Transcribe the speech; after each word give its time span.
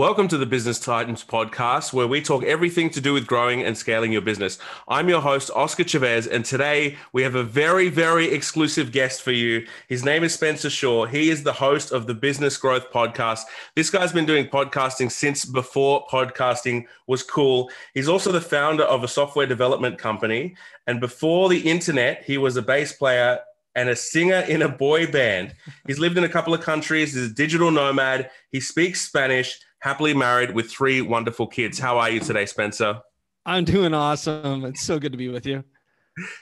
Welcome 0.00 0.28
to 0.28 0.38
the 0.38 0.46
Business 0.46 0.80
Titans 0.80 1.22
podcast, 1.22 1.92
where 1.92 2.06
we 2.06 2.22
talk 2.22 2.42
everything 2.44 2.88
to 2.88 3.02
do 3.02 3.12
with 3.12 3.26
growing 3.26 3.62
and 3.62 3.76
scaling 3.76 4.12
your 4.12 4.22
business. 4.22 4.58
I'm 4.88 5.10
your 5.10 5.20
host, 5.20 5.50
Oscar 5.54 5.84
Chavez, 5.84 6.26
and 6.26 6.42
today 6.42 6.96
we 7.12 7.22
have 7.22 7.34
a 7.34 7.42
very, 7.42 7.90
very 7.90 8.32
exclusive 8.32 8.92
guest 8.92 9.20
for 9.20 9.32
you. 9.32 9.66
His 9.88 10.02
name 10.02 10.24
is 10.24 10.32
Spencer 10.32 10.70
Shaw. 10.70 11.04
He 11.04 11.28
is 11.28 11.42
the 11.42 11.52
host 11.52 11.92
of 11.92 12.06
the 12.06 12.14
Business 12.14 12.56
Growth 12.56 12.90
Podcast. 12.90 13.42
This 13.76 13.90
guy's 13.90 14.10
been 14.10 14.24
doing 14.24 14.46
podcasting 14.46 15.12
since 15.12 15.44
before 15.44 16.06
podcasting 16.06 16.86
was 17.06 17.22
cool. 17.22 17.70
He's 17.92 18.08
also 18.08 18.32
the 18.32 18.40
founder 18.40 18.84
of 18.84 19.04
a 19.04 19.08
software 19.08 19.44
development 19.44 19.98
company. 19.98 20.56
And 20.86 20.98
before 20.98 21.50
the 21.50 21.60
internet, 21.60 22.24
he 22.24 22.38
was 22.38 22.56
a 22.56 22.62
bass 22.62 22.94
player 22.94 23.40
and 23.74 23.88
a 23.88 23.96
singer 23.96 24.40
in 24.40 24.62
a 24.62 24.68
boy 24.68 25.10
band. 25.10 25.54
He's 25.86 25.98
lived 25.98 26.18
in 26.18 26.24
a 26.24 26.28
couple 26.28 26.54
of 26.54 26.60
countries, 26.60 27.14
he's 27.14 27.30
a 27.30 27.34
digital 27.34 27.70
nomad, 27.70 28.30
he 28.50 28.60
speaks 28.60 29.00
Spanish 29.00 29.58
happily 29.80 30.14
married 30.14 30.54
with 30.54 30.70
three 30.70 31.00
wonderful 31.00 31.46
kids. 31.46 31.78
How 31.78 31.98
are 31.98 32.10
you 32.10 32.20
today, 32.20 32.46
Spencer? 32.46 33.00
I'm 33.46 33.64
doing 33.64 33.94
awesome. 33.94 34.64
It's 34.64 34.82
so 34.82 34.98
good 34.98 35.12
to 35.12 35.18
be 35.18 35.28
with 35.28 35.46
you. 35.46 35.64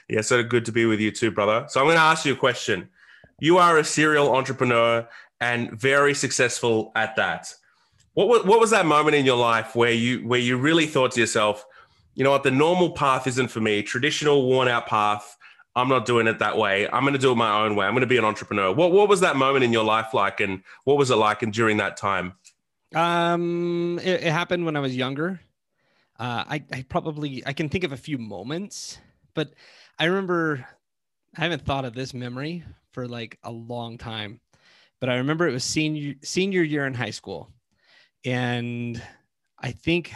Yeah, 0.09 0.21
so 0.21 0.43
good 0.43 0.65
to 0.65 0.71
be 0.71 0.85
with 0.85 0.99
you 0.99 1.11
too, 1.11 1.31
brother. 1.31 1.65
So 1.69 1.79
I'm 1.79 1.85
going 1.85 1.95
to 1.95 2.01
ask 2.01 2.25
you 2.25 2.33
a 2.33 2.37
question. 2.37 2.89
You 3.39 3.57
are 3.57 3.77
a 3.77 3.83
serial 3.83 4.35
entrepreneur 4.35 5.07
and 5.39 5.71
very 5.71 6.13
successful 6.13 6.91
at 6.95 7.15
that. 7.15 7.53
What 8.13 8.27
was, 8.27 8.43
what 8.43 8.59
was 8.59 8.71
that 8.71 8.85
moment 8.85 9.15
in 9.15 9.25
your 9.25 9.37
life 9.37 9.75
where 9.75 9.93
you 9.93 10.27
where 10.27 10.39
you 10.39 10.57
really 10.57 10.87
thought 10.87 11.11
to 11.13 11.21
yourself, 11.21 11.65
you 12.15 12.23
know 12.25 12.31
what, 12.31 12.43
the 12.43 12.51
normal 12.51 12.91
path 12.91 13.27
isn't 13.27 13.47
for 13.47 13.61
me, 13.61 13.81
traditional 13.81 14.45
worn 14.45 14.67
out 14.67 14.87
path. 14.87 15.37
I'm 15.79 15.89
not 15.89 16.05
doing 16.05 16.27
it 16.27 16.39
that 16.39 16.57
way. 16.57 16.87
I'm 16.87 17.03
going 17.03 17.13
to 17.13 17.19
do 17.19 17.31
it 17.31 17.35
my 17.35 17.63
own 17.63 17.75
way. 17.75 17.85
I'm 17.85 17.93
going 17.93 18.01
to 18.01 18.07
be 18.07 18.17
an 18.17 18.25
entrepreneur. 18.25 18.71
What 18.71 18.91
what 18.91 19.09
was 19.09 19.21
that 19.21 19.35
moment 19.35 19.63
in 19.63 19.73
your 19.73 19.83
life 19.83 20.13
like, 20.13 20.39
and 20.39 20.61
what 20.83 20.97
was 20.97 21.11
it 21.11 21.15
like 21.15 21.41
and 21.41 21.53
during 21.53 21.77
that 21.77 21.97
time? 21.97 22.33
Um, 22.93 23.99
it, 24.03 24.23
it 24.23 24.31
happened 24.31 24.65
when 24.65 24.75
I 24.75 24.79
was 24.79 24.95
younger. 24.95 25.39
Uh, 26.19 26.43
I, 26.47 26.63
I 26.71 26.85
probably 26.89 27.43
I 27.45 27.53
can 27.53 27.69
think 27.69 27.83
of 27.83 27.93
a 27.93 27.97
few 27.97 28.17
moments, 28.17 28.97
but 29.33 29.53
I 29.97 30.05
remember 30.05 30.65
I 31.37 31.41
haven't 31.41 31.65
thought 31.65 31.85
of 31.85 31.93
this 31.93 32.13
memory 32.13 32.63
for 32.91 33.07
like 33.07 33.37
a 33.43 33.51
long 33.51 33.97
time, 33.97 34.41
but 34.99 35.09
I 35.09 35.15
remember 35.15 35.47
it 35.47 35.53
was 35.53 35.63
senior 35.63 36.15
senior 36.23 36.61
year 36.61 36.85
in 36.85 36.93
high 36.93 37.11
school, 37.11 37.49
and 38.25 39.01
I 39.61 39.71
think 39.71 40.13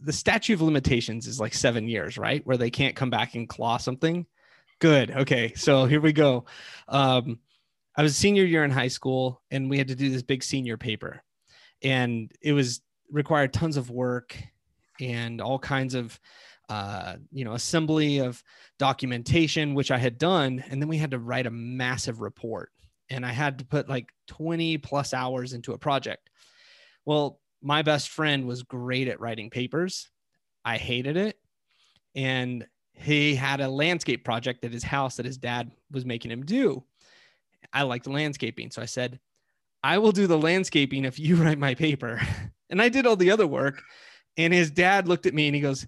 the 0.00 0.12
statute 0.12 0.54
of 0.54 0.62
limitations 0.62 1.26
is 1.26 1.40
like 1.40 1.54
seven 1.54 1.88
years, 1.88 2.16
right? 2.16 2.44
Where 2.46 2.56
they 2.56 2.70
can't 2.70 2.96
come 2.96 3.10
back 3.10 3.34
and 3.34 3.48
claw 3.48 3.76
something. 3.76 4.26
Good. 4.84 5.12
Okay, 5.12 5.54
so 5.56 5.86
here 5.86 6.02
we 6.02 6.12
go. 6.12 6.44
Um, 6.88 7.38
I 7.96 8.02
was 8.02 8.18
senior 8.18 8.44
year 8.44 8.64
in 8.64 8.70
high 8.70 8.88
school, 8.88 9.40
and 9.50 9.70
we 9.70 9.78
had 9.78 9.88
to 9.88 9.94
do 9.94 10.10
this 10.10 10.22
big 10.22 10.42
senior 10.42 10.76
paper. 10.76 11.22
And 11.82 12.30
it 12.42 12.52
was 12.52 12.82
required 13.10 13.54
tons 13.54 13.78
of 13.78 13.88
work 13.88 14.36
and 15.00 15.40
all 15.40 15.58
kinds 15.58 15.94
of 15.94 16.20
uh, 16.68 17.16
you 17.32 17.46
know 17.46 17.54
assembly 17.54 18.18
of 18.18 18.44
documentation 18.78 19.72
which 19.72 19.90
i 19.90 19.96
had 19.96 20.18
done. 20.18 20.62
And 20.68 20.82
then 20.82 20.88
we 20.90 20.98
had 20.98 21.12
to 21.12 21.18
write 21.18 21.46
a 21.46 21.50
massive 21.50 22.20
report. 22.20 22.70
And 23.08 23.24
i 23.24 23.32
had 23.32 23.60
to 23.60 23.64
put 23.64 23.88
like 23.88 24.10
20 24.26 24.76
plus 24.76 25.14
hours 25.14 25.54
into 25.54 25.72
a 25.72 25.78
project. 25.78 26.28
Well 27.06 27.40
my 27.62 27.80
best 27.80 28.10
friend 28.10 28.46
was 28.46 28.62
great 28.62 29.08
at 29.08 29.18
writing 29.18 29.48
papers. 29.48 30.10
I 30.62 30.76
hated 30.76 31.16
it. 31.16 31.38
And 32.14 32.66
he 32.94 33.34
had 33.34 33.60
a 33.60 33.68
landscape 33.68 34.24
project 34.24 34.64
at 34.64 34.72
his 34.72 34.84
house 34.84 35.16
that 35.16 35.26
his 35.26 35.36
dad 35.36 35.70
was 35.90 36.04
making 36.04 36.30
him 36.30 36.44
do 36.44 36.82
i 37.72 37.82
liked 37.82 38.06
landscaping 38.06 38.70
so 38.70 38.80
i 38.80 38.86
said 38.86 39.18
I 39.84 39.98
will 39.98 40.12
do 40.12 40.26
the 40.26 40.38
landscaping 40.38 41.04
if 41.04 41.18
you 41.18 41.36
write 41.44 41.58
my 41.58 41.74
paper. 41.76 42.20
And 42.70 42.80
I 42.80 42.88
did 42.88 43.06
all 43.06 43.14
the 43.14 43.30
other 43.30 43.46
work. 43.46 43.82
And 44.38 44.52
his 44.52 44.70
dad 44.70 45.06
looked 45.06 45.26
at 45.26 45.34
me 45.34 45.46
and 45.46 45.54
he 45.54 45.60
goes, 45.60 45.86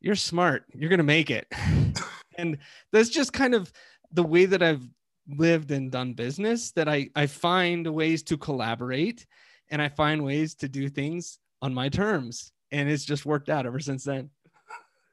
You're 0.00 0.16
smart. 0.16 0.64
You're 0.74 0.90
going 0.90 0.98
to 0.98 1.04
make 1.04 1.30
it. 1.30 1.46
and 2.36 2.58
that's 2.92 3.08
just 3.08 3.32
kind 3.32 3.54
of 3.54 3.72
the 4.12 4.24
way 4.24 4.44
that 4.44 4.62
I've 4.62 4.86
lived 5.28 5.70
and 5.70 5.92
done 5.92 6.14
business 6.14 6.72
that 6.72 6.88
I, 6.88 7.08
I 7.14 7.28
find 7.28 7.86
ways 7.86 8.24
to 8.24 8.36
collaborate 8.36 9.24
and 9.70 9.80
I 9.80 9.88
find 9.88 10.22
ways 10.24 10.56
to 10.56 10.68
do 10.68 10.88
things 10.88 11.38
on 11.62 11.72
my 11.72 11.88
terms. 11.88 12.52
And 12.72 12.90
it's 12.90 13.04
just 13.04 13.24
worked 13.24 13.48
out 13.48 13.64
ever 13.64 13.80
since 13.80 14.02
then. 14.02 14.28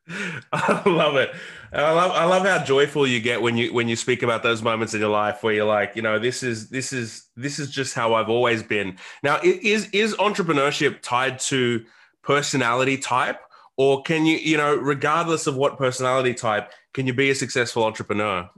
I 0.53 0.87
love 0.87 1.15
it. 1.15 1.33
I 1.73 1.91
love 1.91 2.11
I 2.11 2.25
love 2.25 2.45
how 2.45 2.63
joyful 2.63 3.07
you 3.07 3.19
get 3.19 3.41
when 3.41 3.57
you 3.57 3.73
when 3.73 3.87
you 3.87 3.95
speak 3.95 4.23
about 4.23 4.43
those 4.43 4.61
moments 4.61 4.93
in 4.93 4.99
your 4.99 5.09
life 5.09 5.41
where 5.41 5.53
you're 5.53 5.65
like, 5.65 5.95
you 5.95 6.01
know, 6.01 6.19
this 6.19 6.43
is 6.43 6.69
this 6.69 6.93
is 6.93 7.27
this 7.35 7.59
is 7.59 7.69
just 7.69 7.95
how 7.95 8.13
I've 8.13 8.29
always 8.29 8.61
been. 8.61 8.97
Now, 9.23 9.39
is 9.43 9.89
is 9.91 10.15
entrepreneurship 10.15 11.01
tied 11.01 11.39
to 11.39 11.83
personality 12.21 12.97
type 12.97 13.41
or 13.77 14.01
can 14.03 14.25
you, 14.25 14.37
you 14.37 14.57
know, 14.57 14.75
regardless 14.75 15.47
of 15.47 15.55
what 15.55 15.77
personality 15.77 16.33
type, 16.33 16.71
can 16.93 17.07
you 17.07 17.13
be 17.13 17.29
a 17.29 17.35
successful 17.35 17.83
entrepreneur? 17.83 18.49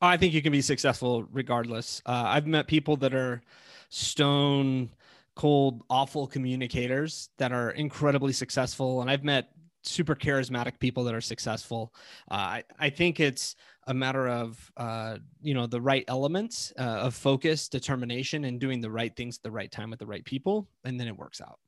I 0.00 0.16
think 0.16 0.32
you 0.32 0.42
can 0.42 0.52
be 0.52 0.62
successful 0.62 1.24
regardless. 1.30 2.02
Uh, 2.06 2.24
I've 2.26 2.46
met 2.46 2.66
people 2.66 2.96
that 2.98 3.14
are 3.14 3.42
stone 3.90 4.90
cold, 5.34 5.82
awful 5.88 6.26
communicators 6.26 7.28
that 7.38 7.52
are 7.52 7.70
incredibly 7.70 8.32
successful. 8.32 9.00
And 9.00 9.10
I've 9.10 9.24
met 9.24 9.51
super 9.82 10.14
charismatic 10.14 10.78
people 10.78 11.04
that 11.04 11.14
are 11.14 11.20
successful. 11.20 11.92
Uh, 12.30 12.34
I, 12.34 12.64
I 12.78 12.90
think 12.90 13.20
it's 13.20 13.56
a 13.86 13.94
matter 13.94 14.28
of 14.28 14.70
uh, 14.76 15.18
you 15.40 15.54
know 15.54 15.66
the 15.66 15.80
right 15.80 16.04
elements 16.08 16.72
uh, 16.78 16.82
of 16.82 17.14
focus, 17.14 17.68
determination, 17.68 18.44
and 18.44 18.60
doing 18.60 18.80
the 18.80 18.90
right 18.90 19.14
things 19.14 19.38
at 19.38 19.42
the 19.42 19.50
right 19.50 19.70
time 19.70 19.90
with 19.90 19.98
the 19.98 20.06
right 20.06 20.24
people, 20.24 20.68
and 20.84 20.98
then 20.98 21.08
it 21.08 21.16
works 21.16 21.40
out. 21.40 21.58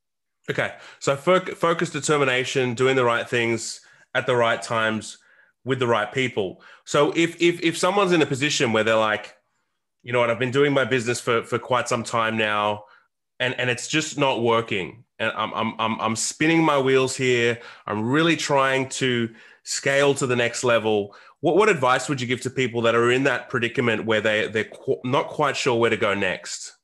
Okay, 0.50 0.74
so 0.98 1.16
fo- 1.16 1.40
focus, 1.40 1.90
determination, 1.90 2.74
doing 2.74 2.96
the 2.96 3.04
right 3.04 3.28
things 3.28 3.80
at 4.14 4.26
the 4.26 4.36
right 4.36 4.60
times 4.60 5.18
with 5.64 5.78
the 5.78 5.86
right 5.86 6.12
people. 6.12 6.62
So 6.84 7.12
if 7.16 7.40
if 7.40 7.60
if 7.62 7.76
someone's 7.76 8.12
in 8.12 8.22
a 8.22 8.26
position 8.26 8.72
where 8.72 8.84
they're 8.84 8.96
like, 8.96 9.36
you 10.02 10.12
know 10.12 10.20
what, 10.20 10.30
I've 10.30 10.38
been 10.38 10.50
doing 10.50 10.72
my 10.72 10.84
business 10.84 11.20
for 11.20 11.42
for 11.42 11.58
quite 11.58 11.88
some 11.88 12.04
time 12.04 12.36
now, 12.36 12.84
and 13.40 13.58
and 13.58 13.70
it's 13.70 13.88
just 13.88 14.18
not 14.18 14.42
working 14.42 15.03
and 15.18 15.32
I'm, 15.36 15.52
I'm, 15.54 15.74
I'm, 15.78 16.00
I'm 16.00 16.16
spinning 16.16 16.62
my 16.62 16.78
wheels 16.78 17.16
here. 17.16 17.60
I'm 17.86 18.08
really 18.08 18.36
trying 18.36 18.88
to 18.90 19.32
scale 19.62 20.14
to 20.14 20.26
the 20.26 20.36
next 20.36 20.64
level. 20.64 21.14
What, 21.40 21.56
what 21.56 21.68
advice 21.68 22.08
would 22.08 22.20
you 22.20 22.26
give 22.26 22.40
to 22.42 22.50
people 22.50 22.82
that 22.82 22.94
are 22.94 23.10
in 23.10 23.24
that 23.24 23.48
predicament 23.48 24.04
where 24.04 24.20
they, 24.20 24.48
they're 24.48 24.64
qu- 24.64 25.00
not 25.04 25.28
quite 25.28 25.56
sure 25.56 25.78
where 25.78 25.90
to 25.90 25.96
go 25.96 26.14
next? 26.14 26.76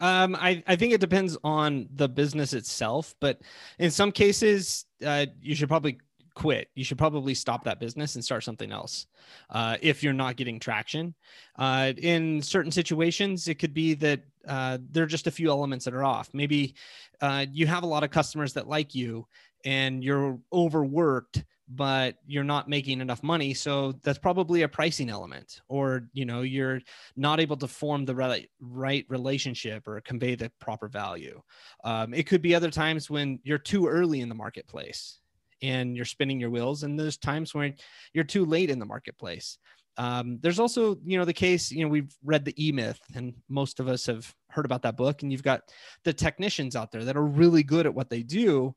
Um, 0.00 0.34
I, 0.34 0.62
I 0.66 0.76
think 0.76 0.94
it 0.94 1.00
depends 1.00 1.36
on 1.44 1.88
the 1.94 2.08
business 2.08 2.54
itself, 2.54 3.14
but 3.20 3.40
in 3.78 3.90
some 3.90 4.10
cases, 4.12 4.86
uh, 5.04 5.26
you 5.42 5.54
should 5.54 5.68
probably 5.68 5.98
quit. 6.34 6.68
You 6.74 6.84
should 6.84 6.96
probably 6.96 7.34
stop 7.34 7.64
that 7.64 7.80
business 7.80 8.14
and 8.14 8.24
start 8.24 8.44
something 8.44 8.72
else 8.72 9.06
uh, 9.50 9.76
if 9.82 10.02
you're 10.02 10.14
not 10.14 10.36
getting 10.36 10.58
traction. 10.58 11.14
Uh, 11.58 11.92
in 11.98 12.40
certain 12.40 12.72
situations, 12.72 13.46
it 13.46 13.56
could 13.56 13.74
be 13.74 13.92
that 13.94 14.22
uh, 14.46 14.78
there 14.90 15.04
are 15.04 15.08
just 15.08 15.26
a 15.26 15.30
few 15.30 15.50
elements 15.50 15.84
that 15.84 15.94
are 15.94 16.04
off. 16.04 16.30
Maybe 16.32 16.74
uh, 17.20 17.46
you 17.52 17.66
have 17.66 17.82
a 17.82 17.86
lot 17.86 18.04
of 18.04 18.10
customers 18.10 18.54
that 18.54 18.68
like 18.68 18.94
you 18.94 19.26
and 19.64 20.02
you're 20.02 20.38
overworked 20.52 21.44
but 21.72 22.16
you're 22.26 22.44
not 22.44 22.68
making 22.68 23.00
enough 23.00 23.22
money. 23.22 23.54
So 23.54 23.92
that's 24.02 24.18
probably 24.18 24.62
a 24.62 24.68
pricing 24.68 25.08
element 25.08 25.60
or 25.68 26.08
you 26.12 26.24
know 26.24 26.42
you're 26.42 26.80
not 27.16 27.40
able 27.40 27.56
to 27.58 27.68
form 27.68 28.04
the 28.04 28.14
right, 28.14 28.48
right 28.60 29.06
relationship 29.08 29.86
or 29.86 30.00
convey 30.00 30.34
the 30.34 30.50
proper 30.60 30.88
value. 30.88 31.40
Um, 31.84 32.12
it 32.12 32.26
could 32.26 32.42
be 32.42 32.54
other 32.54 32.70
times 32.70 33.08
when 33.08 33.38
you're 33.44 33.58
too 33.58 33.86
early 33.86 34.20
in 34.20 34.28
the 34.28 34.34
marketplace 34.34 35.20
and 35.62 35.94
you're 35.94 36.04
spinning 36.04 36.40
your 36.40 36.50
wheels 36.50 36.82
and 36.82 36.98
there's 36.98 37.18
times 37.18 37.54
when 37.54 37.74
you're 38.14 38.24
too 38.24 38.44
late 38.44 38.70
in 38.70 38.78
the 38.78 38.86
marketplace 38.86 39.58
um, 39.96 40.38
there's 40.40 40.58
also, 40.58 40.96
you 41.04 41.18
know, 41.18 41.24
the 41.24 41.32
case, 41.32 41.70
you 41.70 41.82
know, 41.82 41.88
we've 41.88 42.14
read 42.24 42.44
the 42.44 42.54
E 42.64 42.72
Myth, 42.72 43.00
and 43.14 43.34
most 43.48 43.80
of 43.80 43.88
us 43.88 44.06
have 44.06 44.34
heard 44.48 44.64
about 44.64 44.82
that 44.82 44.96
book. 44.96 45.22
And 45.22 45.30
you've 45.30 45.42
got 45.42 45.62
the 46.04 46.12
technicians 46.12 46.76
out 46.76 46.90
there 46.90 47.04
that 47.04 47.16
are 47.16 47.24
really 47.24 47.62
good 47.62 47.86
at 47.86 47.94
what 47.94 48.10
they 48.10 48.22
do, 48.22 48.74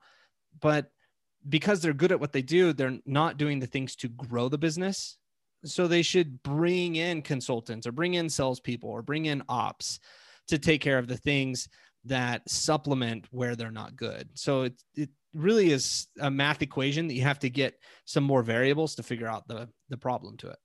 but 0.59 0.91
because 1.49 1.81
they're 1.81 1.93
good 1.93 2.11
at 2.11 2.19
what 2.19 2.31
they 2.31 2.41
do, 2.41 2.73
they're 2.73 2.99
not 3.05 3.37
doing 3.37 3.59
the 3.59 3.67
things 3.67 3.95
to 3.97 4.07
grow 4.09 4.49
the 4.49 4.57
business. 4.57 5.17
So 5.65 5.87
they 5.87 6.01
should 6.01 6.43
bring 6.43 6.95
in 6.95 7.21
consultants 7.21 7.87
or 7.87 7.91
bring 7.93 8.15
in 8.15 8.29
salespeople 8.29 8.89
or 8.89 9.01
bring 9.01 9.25
in 9.25 9.43
ops 9.47 9.99
to 10.47 10.57
take 10.57 10.81
care 10.81 10.97
of 10.97 11.07
the 11.07 11.17
things 11.17 11.69
that 12.05 12.49
supplement 12.49 13.27
where 13.31 13.55
they're 13.55 13.71
not 13.71 13.95
good. 13.95 14.27
So 14.33 14.63
it, 14.63 14.73
it 14.95 15.09
really 15.33 15.71
is 15.71 16.07
a 16.19 16.29
math 16.29 16.61
equation 16.61 17.07
that 17.07 17.13
you 17.13 17.21
have 17.21 17.39
to 17.39 17.49
get 17.49 17.79
some 18.03 18.25
more 18.25 18.43
variables 18.43 18.95
to 18.95 19.03
figure 19.03 19.27
out 19.27 19.47
the, 19.47 19.69
the 19.89 19.97
problem 19.97 20.35
to 20.37 20.49
it. 20.49 20.57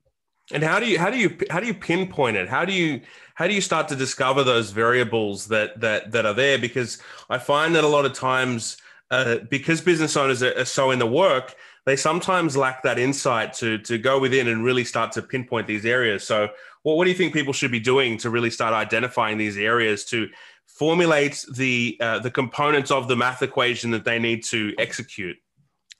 And 0.53 0.63
how 0.63 0.81
do 0.81 0.87
you 0.87 0.99
how 0.99 1.11
do 1.11 1.19
you 1.19 1.37
how 1.51 1.61
do 1.61 1.67
you 1.67 1.75
pinpoint 1.75 2.37
it? 2.37 2.49
How 2.49 2.65
do 2.65 2.73
you 2.73 3.01
how 3.35 3.47
do 3.47 3.55
you 3.55 3.61
start 3.61 3.89
to 3.89 3.97
discover 3.97 4.43
those 4.43 4.71
variables 4.71 5.47
that 5.49 5.81
that 5.81 6.11
that 6.13 6.25
are 6.25 6.35
there? 6.35 6.59
Because 6.59 6.99
I 7.29 7.39
find 7.39 7.75
that 7.75 7.85
a 7.85 7.89
lot 7.89 8.07
of 8.07 8.15
times, 8.15 8.79
uh, 9.11 9.39
because 9.51 9.81
business 9.81 10.17
owners 10.17 10.43
are, 10.43 10.59
are 10.59 10.65
so 10.65 10.91
in 10.91 10.99
the 10.99 11.07
work, 11.07 11.55
they 11.85 11.97
sometimes 11.97 12.57
lack 12.57 12.83
that 12.83 12.99
insight 12.99 13.53
to 13.55 13.79
to 13.79 13.99
go 13.99 14.19
within 14.19 14.49
and 14.49 14.65
really 14.65 14.85
start 14.85 15.13
to 15.13 15.23
pinpoint 15.23 15.67
these 15.67 15.85
areas. 15.85 16.25
So, 16.25 16.49
what 16.83 16.97
what 16.97 17.05
do 17.05 17.11
you 17.11 17.17
think 17.17 17.35
people 17.35 17.53
should 17.53 17.71
be 17.71 17.81
doing 17.81 18.17
to 18.19 18.31
really 18.31 18.51
start 18.51 18.73
identifying 18.73 19.37
these 19.37 19.59
areas 19.59 20.05
to 20.07 20.29
formulate 20.67 21.45
the 21.55 21.99
uh, 22.01 22.21
the 22.21 22.31
components 22.31 22.91
of 22.91 23.07
the 23.07 23.17
math 23.17 23.43
equation 23.43 23.91
that 23.91 24.05
they 24.05 24.19
need 24.19 24.45
to 24.45 24.75
execute? 24.79 25.37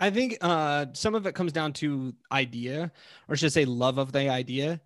I 0.01 0.11
think 0.11 0.39
uh, 0.41 0.87
some 0.93 1.15
of 1.15 1.27
it 1.27 1.35
comes 1.35 1.53
down 1.53 1.73
to 1.75 2.15
idea, 2.31 2.93
or 3.29 3.37
should 3.37 3.47
I 3.47 3.51
say, 3.51 3.65
love 3.65 3.99
of 3.99 4.13
the 4.13 4.29
idea. 4.29 4.81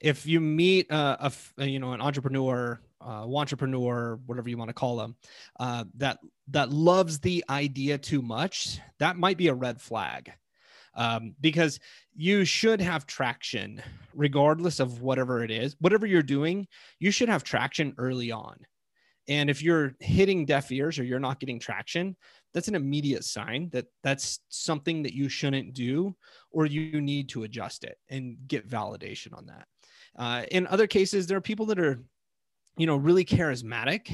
If 0.00 0.26
you 0.26 0.40
meet 0.40 0.90
a, 0.90 1.32
a 1.58 1.66
you 1.66 1.78
know 1.78 1.92
an 1.92 2.00
entrepreneur, 2.00 2.80
uh, 3.00 3.26
entrepreneur, 3.34 4.20
whatever 4.26 4.48
you 4.48 4.58
want 4.58 4.68
to 4.68 4.74
call 4.74 4.96
them, 4.96 5.16
uh, 5.58 5.84
that 5.96 6.18
that 6.48 6.70
loves 6.70 7.18
the 7.18 7.44
idea 7.48 7.98
too 7.98 8.22
much, 8.22 8.78
that 8.98 9.16
might 9.16 9.38
be 9.38 9.48
a 9.48 9.54
red 9.54 9.80
flag, 9.80 10.32
um, 10.94 11.34
because 11.40 11.80
you 12.14 12.44
should 12.44 12.80
have 12.80 13.06
traction 13.06 13.82
regardless 14.14 14.80
of 14.80 15.00
whatever 15.00 15.42
it 15.42 15.50
is, 15.50 15.76
whatever 15.80 16.06
you're 16.06 16.22
doing. 16.22 16.68
You 17.00 17.10
should 17.10 17.28
have 17.28 17.42
traction 17.42 17.94
early 17.98 18.30
on. 18.30 18.58
And 19.28 19.50
if 19.50 19.62
you're 19.62 19.94
hitting 20.00 20.46
deaf 20.46 20.72
ears 20.72 20.98
or 20.98 21.04
you're 21.04 21.20
not 21.20 21.38
getting 21.38 21.58
traction, 21.58 22.16
that's 22.54 22.68
an 22.68 22.74
immediate 22.74 23.24
sign 23.24 23.68
that 23.72 23.86
that's 24.02 24.40
something 24.48 25.02
that 25.02 25.14
you 25.14 25.28
shouldn't 25.28 25.74
do 25.74 26.16
or 26.50 26.66
you 26.66 27.00
need 27.00 27.28
to 27.30 27.44
adjust 27.44 27.84
it 27.84 27.98
and 28.08 28.36
get 28.46 28.68
validation 28.68 29.36
on 29.36 29.46
that. 29.46 29.66
Uh, 30.18 30.44
in 30.50 30.66
other 30.66 30.86
cases 30.86 31.26
there 31.26 31.36
are 31.36 31.42
people 31.42 31.66
that 31.66 31.78
are 31.78 32.02
you 32.76 32.86
know 32.86 32.96
really 32.96 33.24
charismatic. 33.24 34.10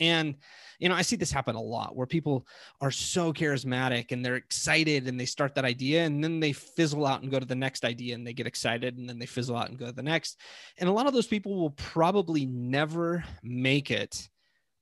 And 0.00 0.34
you 0.82 0.88
know 0.88 0.96
i 0.96 1.02
see 1.02 1.14
this 1.14 1.30
happen 1.30 1.54
a 1.54 1.62
lot 1.62 1.94
where 1.94 2.08
people 2.08 2.44
are 2.80 2.90
so 2.90 3.32
charismatic 3.32 4.10
and 4.10 4.24
they're 4.24 4.34
excited 4.34 5.06
and 5.06 5.18
they 5.18 5.24
start 5.24 5.54
that 5.54 5.64
idea 5.64 6.04
and 6.04 6.22
then 6.22 6.40
they 6.40 6.52
fizzle 6.52 7.06
out 7.06 7.22
and 7.22 7.30
go 7.30 7.38
to 7.38 7.46
the 7.46 7.54
next 7.54 7.84
idea 7.84 8.16
and 8.16 8.26
they 8.26 8.32
get 8.32 8.48
excited 8.48 8.98
and 8.98 9.08
then 9.08 9.20
they 9.20 9.26
fizzle 9.26 9.56
out 9.56 9.68
and 9.68 9.78
go 9.78 9.86
to 9.86 9.92
the 9.92 10.02
next. 10.02 10.40
And 10.78 10.88
a 10.88 10.92
lot 10.92 11.06
of 11.06 11.14
those 11.14 11.28
people 11.28 11.54
will 11.54 11.70
probably 11.70 12.46
never 12.46 13.22
make 13.44 13.92
it 13.92 14.28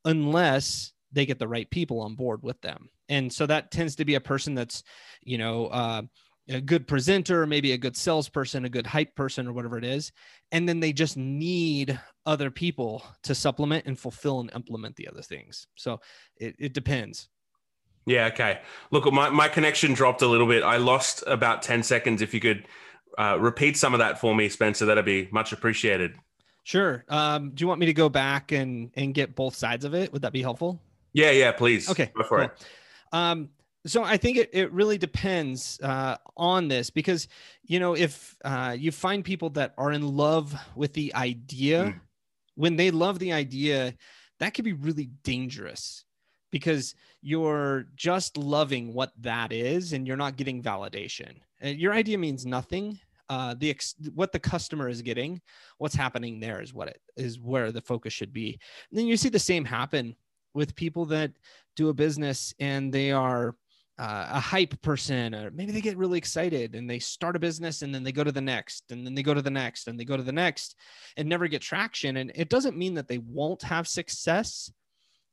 unless 0.04 0.92
they 1.12 1.26
get 1.26 1.38
the 1.38 1.48
right 1.48 1.68
people 1.70 2.00
on 2.00 2.14
board 2.14 2.42
with 2.42 2.60
them. 2.60 2.88
And 3.08 3.32
so 3.32 3.46
that 3.46 3.70
tends 3.70 3.96
to 3.96 4.04
be 4.04 4.14
a 4.14 4.20
person 4.20 4.54
that's, 4.54 4.82
you 5.22 5.38
know, 5.38 5.66
uh, 5.66 6.02
a 6.48 6.60
good 6.60 6.86
presenter, 6.86 7.46
maybe 7.46 7.72
a 7.72 7.78
good 7.78 7.96
salesperson, 7.96 8.64
a 8.64 8.68
good 8.68 8.86
hype 8.86 9.14
person, 9.14 9.46
or 9.46 9.52
whatever 9.52 9.78
it 9.78 9.84
is. 9.84 10.12
And 10.52 10.68
then 10.68 10.80
they 10.80 10.92
just 10.92 11.16
need 11.16 11.98
other 12.26 12.50
people 12.50 13.04
to 13.24 13.34
supplement 13.34 13.86
and 13.86 13.98
fulfill 13.98 14.40
and 14.40 14.50
implement 14.54 14.96
the 14.96 15.08
other 15.08 15.22
things. 15.22 15.66
So 15.76 16.00
it, 16.36 16.56
it 16.58 16.74
depends. 16.74 17.28
Yeah. 18.06 18.26
Okay. 18.26 18.60
Look, 18.90 19.10
my, 19.12 19.28
my 19.30 19.48
connection 19.48 19.92
dropped 19.92 20.22
a 20.22 20.26
little 20.26 20.46
bit. 20.46 20.62
I 20.62 20.76
lost 20.78 21.22
about 21.26 21.62
10 21.62 21.82
seconds. 21.82 22.22
If 22.22 22.34
you 22.34 22.40
could 22.40 22.66
uh, 23.18 23.38
repeat 23.38 23.76
some 23.76 23.94
of 23.94 23.98
that 23.98 24.20
for 24.20 24.34
me, 24.34 24.48
Spencer, 24.48 24.86
that'd 24.86 25.04
be 25.04 25.28
much 25.30 25.52
appreciated. 25.52 26.14
Sure. 26.70 27.04
Um, 27.08 27.50
do 27.50 27.62
you 27.64 27.66
want 27.66 27.80
me 27.80 27.86
to 27.86 27.92
go 27.92 28.08
back 28.08 28.52
and 28.52 28.92
and 28.94 29.12
get 29.12 29.34
both 29.34 29.56
sides 29.56 29.84
of 29.84 29.92
it? 29.92 30.12
Would 30.12 30.22
that 30.22 30.32
be 30.32 30.40
helpful? 30.40 30.80
Yeah, 31.12 31.32
yeah, 31.32 31.50
please. 31.50 31.90
Okay, 31.90 32.12
go 32.14 32.22
for 32.22 32.38
cool. 32.38 32.46
it. 32.46 32.66
Um, 33.10 33.48
so 33.84 34.04
I 34.04 34.16
think 34.16 34.36
it, 34.36 34.50
it 34.52 34.70
really 34.70 34.96
depends 34.96 35.80
uh, 35.82 36.18
on 36.36 36.68
this 36.68 36.88
because 36.88 37.26
you 37.64 37.80
know 37.80 37.96
if 37.96 38.36
uh, 38.44 38.76
you 38.78 38.92
find 38.92 39.24
people 39.24 39.50
that 39.50 39.74
are 39.78 39.90
in 39.90 40.16
love 40.16 40.54
with 40.76 40.92
the 40.92 41.12
idea, 41.16 41.86
mm. 41.86 42.00
when 42.54 42.76
they 42.76 42.92
love 42.92 43.18
the 43.18 43.32
idea, 43.32 43.92
that 44.38 44.54
could 44.54 44.64
be 44.64 44.74
really 44.74 45.10
dangerous 45.24 46.04
because 46.52 46.94
you're 47.20 47.86
just 47.96 48.36
loving 48.36 48.94
what 48.94 49.10
that 49.22 49.52
is 49.52 49.92
and 49.92 50.06
you're 50.06 50.16
not 50.16 50.36
getting 50.36 50.62
validation. 50.62 51.32
Your 51.60 51.92
idea 51.92 52.16
means 52.16 52.46
nothing 52.46 53.00
uh, 53.30 53.54
the 53.56 53.70
ex- 53.70 53.94
what 54.12 54.32
the 54.32 54.40
customer 54.40 54.88
is 54.88 55.02
getting, 55.02 55.40
what's 55.78 55.94
happening 55.94 56.40
there 56.40 56.60
is 56.60 56.74
what 56.74 56.88
it 56.88 57.00
is 57.16 57.38
where 57.38 57.70
the 57.70 57.80
focus 57.80 58.12
should 58.12 58.32
be. 58.32 58.58
And 58.90 58.98
then 58.98 59.06
you 59.06 59.16
see 59.16 59.28
the 59.28 59.38
same 59.38 59.64
happen 59.64 60.16
with 60.52 60.74
people 60.74 61.06
that 61.06 61.30
do 61.76 61.90
a 61.90 61.94
business 61.94 62.52
and 62.58 62.92
they 62.92 63.12
are 63.12 63.54
uh, 64.00 64.26
a 64.32 64.40
hype 64.40 64.82
person, 64.82 65.32
or 65.32 65.52
maybe 65.52 65.70
they 65.70 65.80
get 65.80 65.96
really 65.96 66.18
excited 66.18 66.74
and 66.74 66.90
they 66.90 66.98
start 66.98 67.36
a 67.36 67.38
business 67.38 67.82
and 67.82 67.94
then 67.94 68.02
they 68.02 68.10
go 68.10 68.24
to 68.24 68.32
the 68.32 68.40
next 68.40 68.90
and 68.90 69.06
then 69.06 69.14
they 69.14 69.22
go 69.22 69.34
to 69.34 69.42
the 69.42 69.50
next 69.50 69.86
and 69.86 70.00
they 70.00 70.04
go 70.04 70.16
to 70.16 70.24
the 70.24 70.32
next 70.32 70.74
and 71.16 71.28
never 71.28 71.46
get 71.46 71.62
traction. 71.62 72.16
And 72.16 72.32
it 72.34 72.48
doesn't 72.48 72.76
mean 72.76 72.94
that 72.94 73.06
they 73.06 73.18
won't 73.18 73.62
have 73.62 73.86
success. 73.86 74.72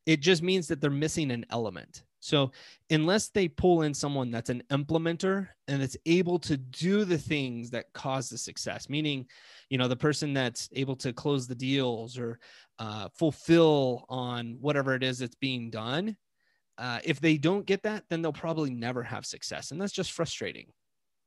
It 0.05 0.19
just 0.19 0.44
means 0.44 0.67
that 0.67 0.81
they're 0.81 0.91
missing 0.91 1.31
an 1.31 1.47
element. 1.49 2.03
So, 2.19 2.52
unless 2.90 3.30
they 3.30 3.48
pull 3.48 3.84
in 3.84 3.94
someone 3.94 4.31
that's 4.31 4.50
an 4.50 4.64
implementer 4.72 5.50
and 5.68 5.81
that's 5.81 5.98
able 6.06 6.40
to 6.40 6.58
do 6.58 7.06
the 7.06 7.18
things 7.18 7.69
that 7.72 7.94
cause 7.94 8.30
the 8.30 8.38
success, 8.38 8.90
meaning, 8.90 9.28
you 9.69 9.78
know, 9.78 9.88
the 9.88 9.96
person 9.96 10.34
that's 10.34 10.68
able 10.74 10.96
to 10.98 11.14
close 11.14 11.48
the 11.48 11.56
deals 11.56 12.18
or 12.18 12.40
uh, 12.80 13.10
fulfill 13.16 14.06
on 14.10 14.58
whatever 14.60 14.96
it 14.96 15.04
is 15.04 15.19
that's 15.19 15.36
being 15.36 15.69
done, 15.69 16.18
uh, 16.78 17.00
if 17.04 17.19
they 17.19 17.38
don't 17.38 17.66
get 17.66 17.84
that, 17.84 18.04
then 18.10 18.22
they'll 18.22 18.34
probably 18.34 18.69
never 18.69 19.04
have 19.04 19.25
success, 19.25 19.72
and 19.72 19.81
that's 19.81 19.94
just 19.94 20.12
frustrating. 20.12 20.68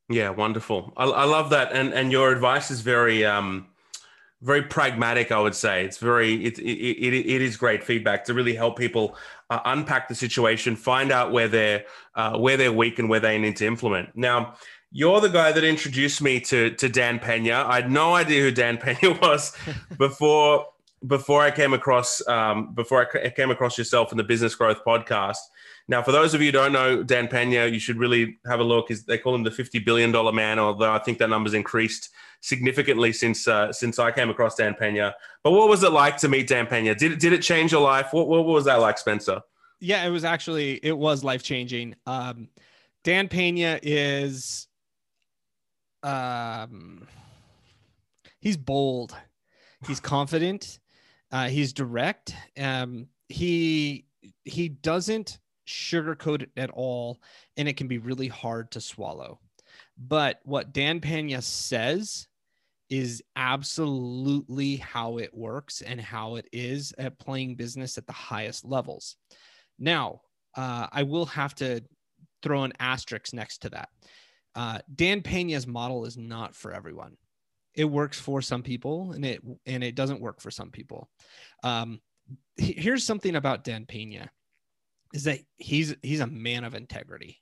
Yeah, 0.09 0.31
wonderful. 0.31 0.93
I, 0.97 1.05
I 1.05 1.25
love 1.25 1.51
that, 1.51 1.73
and 1.73 1.93
and 1.93 2.13
your 2.13 2.33
advice 2.33 2.71
is 2.71 2.81
very 2.81 3.25
um, 3.25 3.69
very 4.43 4.63
pragmatic. 4.63 5.33
I 5.33 5.41
would 5.41 5.55
say 5.55 5.85
it's 5.85 5.99
very 5.99 6.45
it 6.45 6.59
it, 6.59 6.63
it, 6.63 7.15
it 7.15 7.43
is 7.43 7.57
great 7.57 7.85
feedback 7.85 8.25
to 8.25 8.35
really 8.35 8.55
help 8.55 8.79
people 8.79 9.17
uh, 9.51 9.61
unpack 9.65 10.09
the 10.09 10.15
situation, 10.15 10.77
find 10.77 11.13
out 11.13 11.33
where 11.33 11.49
they're 11.49 11.85
uh, 12.15 12.39
where 12.39 12.57
they're 12.57 12.73
weak 12.73 12.99
and 12.99 13.09
where 13.09 13.21
they 13.21 13.39
need 13.39 13.57
to 13.57 13.67
implement. 13.67 14.17
Now, 14.17 14.55
you're 14.93 15.21
the 15.21 15.29
guy 15.29 15.53
that 15.53 15.65
introduced 15.65 16.23
me 16.23 16.41
to 16.41 16.71
to 16.71 16.89
Dan 16.89 17.19
Pena. 17.19 17.65
I 17.67 17.77
had 17.77 17.91
no 17.91 18.15
idea 18.15 18.43
who 18.43 18.51
Dan 18.51 18.79
Pena 18.83 19.19
was 19.21 19.57
before 19.99 20.67
before 21.07 21.43
I 21.43 21.51
came 21.51 21.73
across 21.73 22.27
um, 22.27 22.75
before 22.75 23.09
I 23.25 23.31
came 23.31 23.51
across 23.51 23.77
yourself 23.77 24.13
in 24.13 24.19
the 24.19 24.25
Business 24.25 24.55
Growth 24.55 24.85
Podcast. 24.87 25.39
Now, 25.89 26.03
for 26.03 26.13
those 26.13 26.35
of 26.35 26.41
you 26.41 26.49
who 26.49 26.53
don't 26.53 26.73
know 26.73 27.03
Dan 27.03 27.27
Pena, 27.27 27.67
you 27.67 27.81
should 27.81 27.97
really 27.97 28.39
have 28.47 28.61
a 28.61 28.65
look. 28.65 28.91
Is 28.91 29.05
They 29.05 29.19
call 29.19 29.35
him 29.35 29.43
the 29.43 29.51
fifty 29.51 29.79
billion 29.79 30.13
dollar 30.13 30.33
man, 30.33 30.59
although 30.59 30.93
I 30.93 30.99
think 30.99 31.19
that 31.19 31.29
number's 31.29 31.55
increased 31.55 32.11
significantly 32.41 33.13
since 33.13 33.47
uh, 33.47 33.73
since 33.73 33.99
I 33.99 34.11
came 34.11 34.31
across 34.31 34.57
Dan 34.57 34.75
Pena. 34.75 35.15
But 35.45 35.53
what 35.53 35.69
was 35.69 35.83
it 35.83 35.93
like 35.93 36.17
to 36.19 36.29
meet 36.29 36.49
Dan 36.49 36.67
Pena? 36.67 36.95
Did 36.95 37.19
did 37.19 37.33
it 37.33 37.43
change 37.43 37.73
your 37.73 37.83
life? 37.83 38.09
What 38.13 38.29
what 38.29 38.45
was 38.45 38.65
that 38.65 38.77
like, 38.77 38.99
Spencer? 38.99 39.41
Yeah, 39.81 40.05
it 40.07 40.11
was 40.11 40.25
actually 40.25 40.81
it 40.83 40.97
was 40.97 41.25
life 41.25 41.43
changing. 41.43 41.95
Um, 42.07 42.49
Dan 43.03 43.29
Pena 43.29 43.79
is, 43.83 44.69
um, 46.03 47.09
he's 48.41 48.59
bold, 48.59 49.17
he's 49.87 50.01
confident, 50.01 50.81
uh, 51.32 51.49
he's 51.49 51.73
direct. 51.73 52.35
Um, 52.59 53.06
he 53.29 54.05
he 54.44 54.69
doesn't 54.69 55.39
sugarcoat 55.67 56.43
it 56.43 56.51
at 56.56 56.70
all, 56.70 57.20
and 57.56 57.69
it 57.69 57.77
can 57.77 57.89
be 57.89 57.99
really 57.99 58.29
hard 58.29 58.70
to 58.73 58.81
swallow. 58.81 59.41
But 59.97 60.41
what 60.44 60.73
Dan 60.73 61.01
Pena 61.01 61.41
says 61.41 62.27
is 62.91 63.23
absolutely 63.37 64.77
how 64.77 65.19
it 65.19 65.32
works 65.32 65.81
and 65.81 66.01
how 66.01 66.35
it 66.35 66.49
is 66.53 66.93
at 66.99 67.19
playing 67.19 67.55
business 67.55 67.97
at 67.97 68.06
the 68.06 68.13
highest 68.13 68.65
levels. 68.65 69.17
Now, 69.79 70.23
uh, 70.56 70.89
I 70.91 71.05
will 71.05 71.27
have 71.27 71.55
to 71.56 71.82
throw 72.43 72.65
an 72.65 72.73
asterisk 72.81 73.32
next 73.32 73.59
to 73.59 73.70
that. 73.70 73.89
Uh, 74.56 74.81
Dan 74.94 75.23
Pena's 75.23 75.67
model 75.67 76.05
is 76.05 76.17
not 76.17 76.56
for 76.56 76.73
everyone. 76.73 77.17
It 77.75 77.85
works 77.85 78.19
for 78.19 78.43
some 78.43 78.65
people, 78.65 79.13
and 79.13 79.25
it 79.25 79.41
and 79.65 79.85
it 79.85 79.94
doesn't 79.94 80.20
work 80.20 80.41
for 80.41 80.51
some 80.51 80.70
people. 80.70 81.09
Um, 81.63 82.01
here's 82.56 83.05
something 83.05 83.37
about 83.37 83.63
Dan 83.63 83.87
Pena, 83.87 84.29
is 85.15 85.25
that 85.25 85.39
he's 85.56 85.94
he's 86.03 86.19
a 86.19 86.27
man 86.27 86.65
of 86.65 86.75
integrity, 86.75 87.41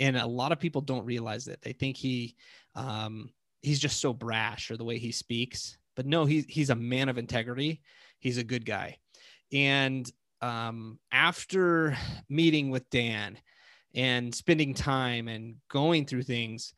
and 0.00 0.16
a 0.16 0.26
lot 0.26 0.52
of 0.52 0.58
people 0.58 0.80
don't 0.80 1.04
realize 1.04 1.44
that. 1.44 1.60
They 1.60 1.74
think 1.74 1.98
he 1.98 2.34
um, 2.74 3.28
he's 3.62 3.78
just 3.78 4.00
so 4.00 4.12
brash 4.12 4.70
or 4.70 4.76
the 4.76 4.84
way 4.84 4.98
he 4.98 5.12
speaks. 5.12 5.78
But 5.94 6.06
no, 6.06 6.24
he's 6.24 6.44
he's 6.46 6.70
a 6.70 6.74
man 6.74 7.08
of 7.08 7.18
integrity. 7.18 7.80
He's 8.18 8.38
a 8.38 8.44
good 8.44 8.64
guy. 8.64 8.98
And 9.52 10.10
um, 10.40 10.98
after 11.10 11.96
meeting 12.28 12.70
with 12.70 12.88
Dan 12.90 13.38
and 13.94 14.34
spending 14.34 14.74
time 14.74 15.28
and 15.28 15.56
going 15.68 16.06
through 16.06 16.22
things, 16.22 16.74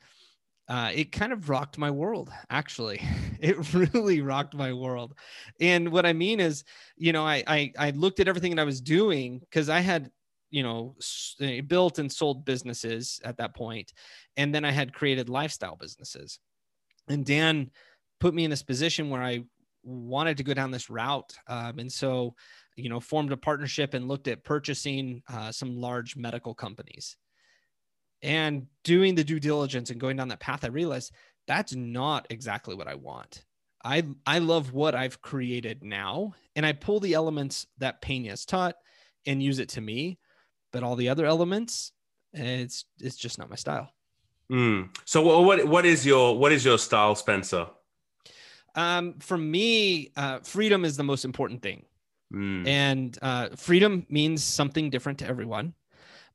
uh, 0.69 0.91
it 0.95 1.13
kind 1.13 1.33
of 1.33 1.49
rocked 1.49 1.79
my 1.79 1.91
world. 1.91 2.31
Actually, 2.51 3.01
it 3.41 3.73
really 3.73 4.21
rocked 4.21 4.55
my 4.55 4.73
world. 4.73 5.15
And 5.61 5.91
what 5.91 6.07
I 6.07 6.13
mean 6.13 6.41
is, 6.41 6.65
you 6.97 7.13
know, 7.13 7.25
I 7.25 7.45
I, 7.47 7.73
I 7.79 7.91
looked 7.91 8.21
at 8.21 8.29
everything 8.29 8.55
that 8.57 8.63
I 8.63 8.67
was 8.67 8.81
doing 8.81 9.39
because 9.39 9.69
I 9.69 9.81
had 9.81 10.11
you 10.51 10.63
know 10.63 10.95
eh, 11.41 11.61
built 11.61 11.99
and 11.99 12.11
sold 12.11 12.45
businesses 12.45 13.21
at 13.25 13.37
that 13.39 13.57
point 13.57 13.93
and 14.37 14.55
then 14.55 14.65
i 14.65 14.71
had 14.71 14.95
created 14.95 15.29
lifestyle 15.29 15.75
businesses 15.75 16.39
and 17.09 17.25
Dan 17.25 17.71
put 18.21 18.35
me 18.35 18.45
in 18.45 18.51
this 18.51 18.63
position 18.63 19.11
where 19.11 19.23
I 19.23 19.45
wanted 19.83 20.39
to 20.39 20.45
go 20.45 20.55
down 20.55 20.71
this 20.71 20.89
route. 20.91 21.35
Um, 21.47 21.79
and 21.79 21.93
so, 21.93 22.35
you 22.77 22.89
know, 22.89 23.01
formed 23.01 23.33
a 23.33 23.37
partnership 23.37 23.95
and 23.95 24.09
looked 24.09 24.29
at 24.29 24.45
purchasing 24.45 25.23
uh, 25.33 25.53
some 25.53 25.77
large 25.77 26.17
medical 26.17 26.55
companies. 26.55 27.17
And 28.23 28.67
doing 28.85 29.15
the 29.15 29.25
due 29.25 29.41
diligence 29.41 29.91
and 29.91 30.01
going 30.01 30.17
down 30.17 30.29
that 30.29 30.41
path, 30.41 30.65
I 30.65 30.69
realized 30.69 31.13
that's 31.47 31.75
not 31.75 32.27
exactly 32.31 32.75
what 32.75 32.89
I 32.89 32.95
want. 32.95 33.45
I 33.85 34.05
I 34.27 34.39
love 34.39 34.73
what 34.73 34.95
I've 34.95 35.21
created 35.21 35.85
now, 35.85 36.33
and 36.57 36.65
I 36.65 36.73
pull 36.73 37.01
the 37.01 37.13
elements 37.13 37.67
that 37.79 38.01
Pena 38.01 38.31
has 38.31 38.47
taught 38.47 38.77
and 39.27 39.43
use 39.43 39.59
it 39.59 39.69
to 39.71 39.83
me. 39.83 40.19
But 40.73 40.83
all 40.83 40.97
the 40.97 41.11
other 41.11 41.27
elements, 41.27 41.93
it's 42.33 42.87
it's 42.99 43.17
just 43.17 43.39
not 43.39 43.51
my 43.51 43.57
style. 43.57 43.94
Mm. 44.51 44.95
So 45.05 45.41
what 45.41 45.67
what 45.67 45.87
is 45.87 46.05
your 46.05 46.39
what 46.39 46.53
is 46.53 46.65
your 46.65 46.79
style, 46.79 47.15
Spencer? 47.15 47.67
Um, 48.75 49.15
for 49.21 49.39
me, 49.39 50.11
uh, 50.17 50.41
freedom 50.41 50.85
is 50.85 50.97
the 50.97 51.05
most 51.05 51.25
important 51.25 51.63
thing, 51.63 51.85
Mm. 52.33 52.67
and 52.67 53.19
uh, 53.23 53.49
freedom 53.57 54.07
means 54.09 54.43
something 54.43 54.91
different 54.91 55.21
to 55.21 55.27
everyone. 55.27 55.75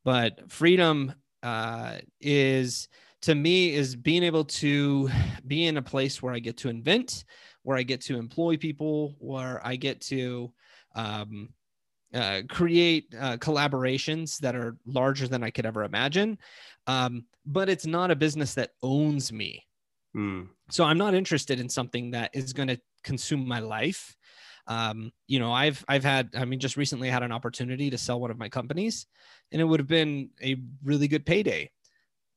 But 0.04 0.50
freedom 0.50 1.14
uh, 1.42 1.98
is 2.20 2.88
to 3.22 3.34
me 3.34 3.74
is 3.74 3.96
being 3.96 4.22
able 4.22 4.44
to 4.44 5.10
be 5.46 5.66
in 5.66 5.76
a 5.76 5.82
place 5.82 6.22
where 6.22 6.32
I 6.32 6.38
get 6.38 6.56
to 6.58 6.68
invent, 6.70 7.24
where 7.62 7.76
I 7.76 7.82
get 7.82 8.00
to 8.02 8.18
employ 8.18 8.56
people, 8.56 9.14
where 9.18 9.60
I 9.64 9.76
get 9.76 10.00
to 10.02 10.52
um, 10.94 11.50
uh, 12.14 12.42
create 12.48 13.14
uh, 13.18 13.36
collaborations 13.36 14.38
that 14.38 14.56
are 14.56 14.76
larger 14.86 15.28
than 15.28 15.44
I 15.44 15.50
could 15.50 15.66
ever 15.66 15.84
imagine. 15.84 16.38
Um, 16.86 17.24
but 17.46 17.68
it's 17.68 17.86
not 17.86 18.10
a 18.10 18.16
business 18.16 18.54
that 18.54 18.70
owns 18.82 19.32
me. 19.32 19.64
Mm. 20.16 20.48
So 20.70 20.84
I'm 20.84 20.98
not 20.98 21.14
interested 21.14 21.60
in 21.60 21.68
something 21.68 22.12
that 22.12 22.30
is 22.34 22.52
going 22.52 22.68
to 22.68 22.80
consume 23.04 23.46
my 23.46 23.60
life. 23.60 24.16
Um, 24.66 25.12
you 25.26 25.38
know, 25.38 25.52
I've 25.52 25.84
I've 25.88 26.04
had 26.04 26.30
I 26.36 26.44
mean 26.44 26.60
just 26.60 26.76
recently 26.76 27.08
had 27.08 27.22
an 27.22 27.32
opportunity 27.32 27.90
to 27.90 27.98
sell 27.98 28.20
one 28.20 28.30
of 28.30 28.38
my 28.38 28.48
companies 28.48 29.06
and 29.50 29.60
it 29.60 29.64
would 29.64 29.80
have 29.80 29.88
been 29.88 30.30
a 30.42 30.56
really 30.84 31.08
good 31.08 31.26
payday. 31.26 31.70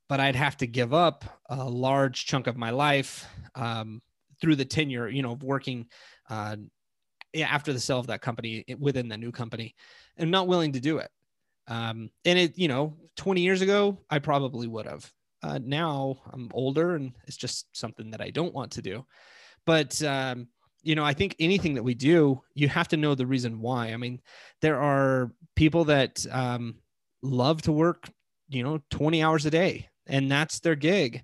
But 0.10 0.20
I'd 0.20 0.36
have 0.36 0.58
to 0.58 0.68
give 0.68 0.94
up 0.94 1.26
a 1.50 1.64
large 1.70 2.26
chunk 2.26 2.48
of 2.48 2.58
my 2.58 2.72
life 2.72 3.28
um, 3.56 4.02
through 4.42 4.56
the 4.56 4.66
tenure, 4.66 5.08
you 5.08 5.22
know, 5.22 5.32
of 5.32 5.44
working 5.44 5.88
uh, 6.30 6.58
after 7.42 7.74
the 7.74 7.80
sale 7.80 8.00
of 8.00 8.08
that 8.08 8.22
company 8.22 8.66
within 8.80 9.08
the 9.08 9.18
new 9.18 9.32
company 9.32 9.76
and 10.18 10.30
not 10.30 10.48
willing 10.48 10.74
to 10.74 10.80
do 10.80 10.98
it. 10.98 11.10
Um, 11.68 12.10
and 12.26 12.40
it, 12.40 12.58
you 12.58 12.68
know, 12.68 12.98
20 13.18 13.42
years 13.42 13.62
ago, 13.62 13.98
I 14.10 14.20
probably 14.20 14.68
would 14.68 14.86
have. 14.86 15.12
Uh, 15.42 15.60
now 15.62 16.18
I'm 16.32 16.50
older 16.54 16.96
and 16.96 17.14
it's 17.28 17.38
just 17.38 17.68
something 17.76 18.12
that 18.12 18.22
I 18.22 18.30
don't 18.30 18.54
want 18.54 18.72
to 18.74 18.82
do. 18.82 19.06
But, 19.66 20.02
um, 20.04 20.48
you 20.82 20.96
know, 20.96 21.04
I 21.04 21.14
think 21.14 21.36
anything 21.40 21.76
that 21.76 21.84
we 21.84 21.94
do, 21.94 22.42
you 22.54 22.68
have 22.68 22.90
to 22.90 22.98
know 22.98 23.16
the 23.16 23.26
reason 23.26 23.62
why. 23.62 23.94
I 23.94 23.98
mean, 23.98 24.22
there 24.62 24.80
are 24.82 25.32
people 25.56 25.86
that 25.86 26.26
um, 26.32 26.76
love 27.22 27.62
to 27.64 27.72
work, 27.72 28.10
you 28.50 28.64
know, 28.64 28.82
20 28.90 29.24
hours 29.24 29.46
a 29.46 29.50
day 29.50 29.90
and 30.08 30.32
that's 30.32 30.60
their 30.60 30.76
gig. 30.76 31.24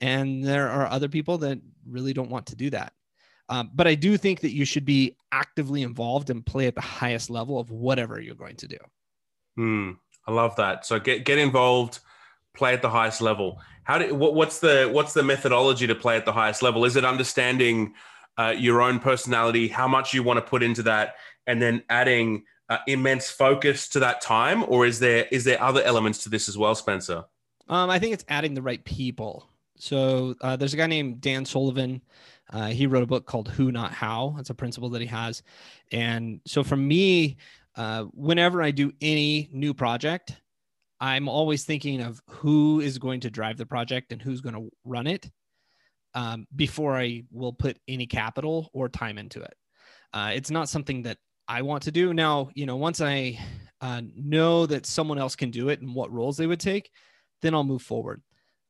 And 0.00 0.44
there 0.44 0.68
are 0.68 0.86
other 0.86 1.08
people 1.08 1.38
that 1.38 1.60
really 1.88 2.12
don't 2.12 2.30
want 2.30 2.46
to 2.46 2.56
do 2.56 2.70
that. 2.70 2.92
Um, 3.48 3.70
but 3.74 3.86
I 3.86 3.94
do 3.94 4.16
think 4.16 4.40
that 4.40 4.54
you 4.54 4.64
should 4.64 4.84
be 4.84 5.16
actively 5.30 5.82
involved 5.82 6.30
and 6.30 6.44
play 6.44 6.66
at 6.66 6.74
the 6.74 6.80
highest 6.80 7.30
level 7.30 7.58
of 7.58 7.70
whatever 7.70 8.20
you're 8.20 8.34
going 8.34 8.56
to 8.56 8.68
do. 8.68 8.78
Mm. 9.58 9.96
I 10.26 10.32
love 10.32 10.56
that. 10.56 10.86
So 10.86 10.98
get 10.98 11.24
get 11.24 11.38
involved, 11.38 11.98
play 12.54 12.74
at 12.74 12.82
the 12.82 12.90
highest 12.90 13.20
level. 13.20 13.60
How 13.84 13.98
do 13.98 14.14
what, 14.14 14.34
what's 14.34 14.60
the 14.60 14.88
what's 14.92 15.12
the 15.12 15.22
methodology 15.22 15.86
to 15.86 15.94
play 15.94 16.16
at 16.16 16.24
the 16.24 16.32
highest 16.32 16.62
level? 16.62 16.84
Is 16.84 16.96
it 16.96 17.04
understanding 17.04 17.94
uh, 18.38 18.54
your 18.56 18.80
own 18.80 18.98
personality, 18.98 19.68
how 19.68 19.88
much 19.88 20.14
you 20.14 20.22
want 20.22 20.38
to 20.38 20.42
put 20.42 20.62
into 20.62 20.82
that, 20.84 21.16
and 21.46 21.60
then 21.60 21.82
adding 21.88 22.44
uh, 22.68 22.78
immense 22.86 23.30
focus 23.30 23.88
to 23.88 24.00
that 24.00 24.20
time, 24.20 24.64
or 24.68 24.86
is 24.86 24.98
there 24.98 25.26
is 25.30 25.44
there 25.44 25.60
other 25.62 25.82
elements 25.82 26.22
to 26.22 26.28
this 26.28 26.48
as 26.48 26.56
well, 26.56 26.74
Spencer? 26.74 27.24
Um, 27.68 27.90
I 27.90 27.98
think 27.98 28.14
it's 28.14 28.24
adding 28.28 28.54
the 28.54 28.62
right 28.62 28.82
people. 28.84 29.48
So 29.76 30.34
uh, 30.40 30.56
there's 30.56 30.74
a 30.74 30.76
guy 30.76 30.86
named 30.86 31.20
Dan 31.20 31.44
Sullivan. 31.44 32.02
Uh, 32.50 32.68
he 32.68 32.86
wrote 32.86 33.02
a 33.02 33.06
book 33.06 33.26
called 33.26 33.48
Who 33.48 33.72
Not 33.72 33.92
How. 33.92 34.36
It's 34.38 34.50
a 34.50 34.54
principle 34.54 34.90
that 34.90 35.00
he 35.00 35.06
has, 35.08 35.42
and 35.90 36.40
so 36.46 36.62
for 36.62 36.76
me, 36.76 37.36
uh, 37.76 38.04
whenever 38.12 38.62
I 38.62 38.70
do 38.70 38.92
any 39.00 39.48
new 39.52 39.74
project, 39.74 40.36
I'm 41.00 41.28
always 41.28 41.64
thinking 41.64 42.00
of 42.00 42.20
who 42.28 42.80
is 42.80 42.98
going 42.98 43.20
to 43.20 43.30
drive 43.30 43.56
the 43.56 43.66
project 43.66 44.12
and 44.12 44.22
who's 44.22 44.40
going 44.40 44.54
to 44.54 44.70
run 44.84 45.06
it 45.06 45.30
um, 46.14 46.46
before 46.54 46.96
I 46.96 47.24
will 47.30 47.52
put 47.52 47.78
any 47.88 48.06
capital 48.06 48.70
or 48.72 48.88
time 48.88 49.18
into 49.18 49.40
it. 49.40 49.54
Uh, 50.12 50.32
it's 50.34 50.50
not 50.50 50.68
something 50.68 51.02
that 51.02 51.18
I 51.48 51.62
want 51.62 51.82
to 51.84 51.92
do. 51.92 52.14
Now, 52.14 52.50
you 52.54 52.66
know, 52.66 52.76
once 52.76 53.00
I 53.00 53.38
uh, 53.80 54.02
know 54.14 54.66
that 54.66 54.86
someone 54.86 55.18
else 55.18 55.34
can 55.34 55.50
do 55.50 55.70
it 55.70 55.80
and 55.80 55.94
what 55.94 56.12
roles 56.12 56.36
they 56.36 56.46
would 56.46 56.60
take, 56.60 56.90
then 57.40 57.54
I'll 57.54 57.64
move 57.64 57.82
forward. 57.82 58.22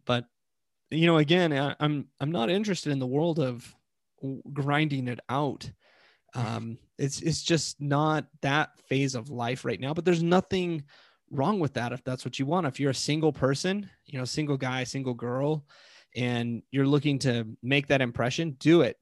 But 0.07 0.25
you 0.91 1.07
know, 1.07 1.19
again, 1.19 1.53
I, 1.53 1.75
I'm 1.81 2.09
I'm 2.21 2.33
not 2.33 2.51
interested 2.51 2.93
in 2.93 2.99
the 2.99 3.07
world 3.07 3.39
of 3.39 3.75
grinding 4.53 5.09
it 5.09 5.21
out. 5.29 5.71
Um, 6.35 6.79
it's 6.99 7.21
it's 7.21 7.43
just 7.43 7.81
not 7.81 8.27
that 8.41 8.79
phase 8.89 9.15
of 9.15 9.31
life 9.31 9.65
right 9.65 9.81
now. 9.81 9.93
But 9.95 10.05
there's 10.05 10.23
nothing 10.23 10.85
wrong 11.31 11.61
with 11.61 11.75
that 11.75 11.93
if 11.93 12.03
that's 12.05 12.25
what 12.25 12.39
you 12.39 12.47
want. 12.47 12.67
If 12.67 12.79
you're 12.79 12.91
a 12.91 12.95
single 12.95 13.33
person, 13.33 13.89
you 14.07 14.19
know, 14.19 14.25
single 14.25 14.57
guy, 14.57 14.85
single 14.85 15.15
girl, 15.15 15.65
and 16.15 16.63
you're 16.71 16.87
looking 16.87 17.19
to 17.21 17.47
make 17.63 17.89
that 17.89 18.01
impression, 18.01 18.57
do 18.59 18.83
it. 18.83 18.97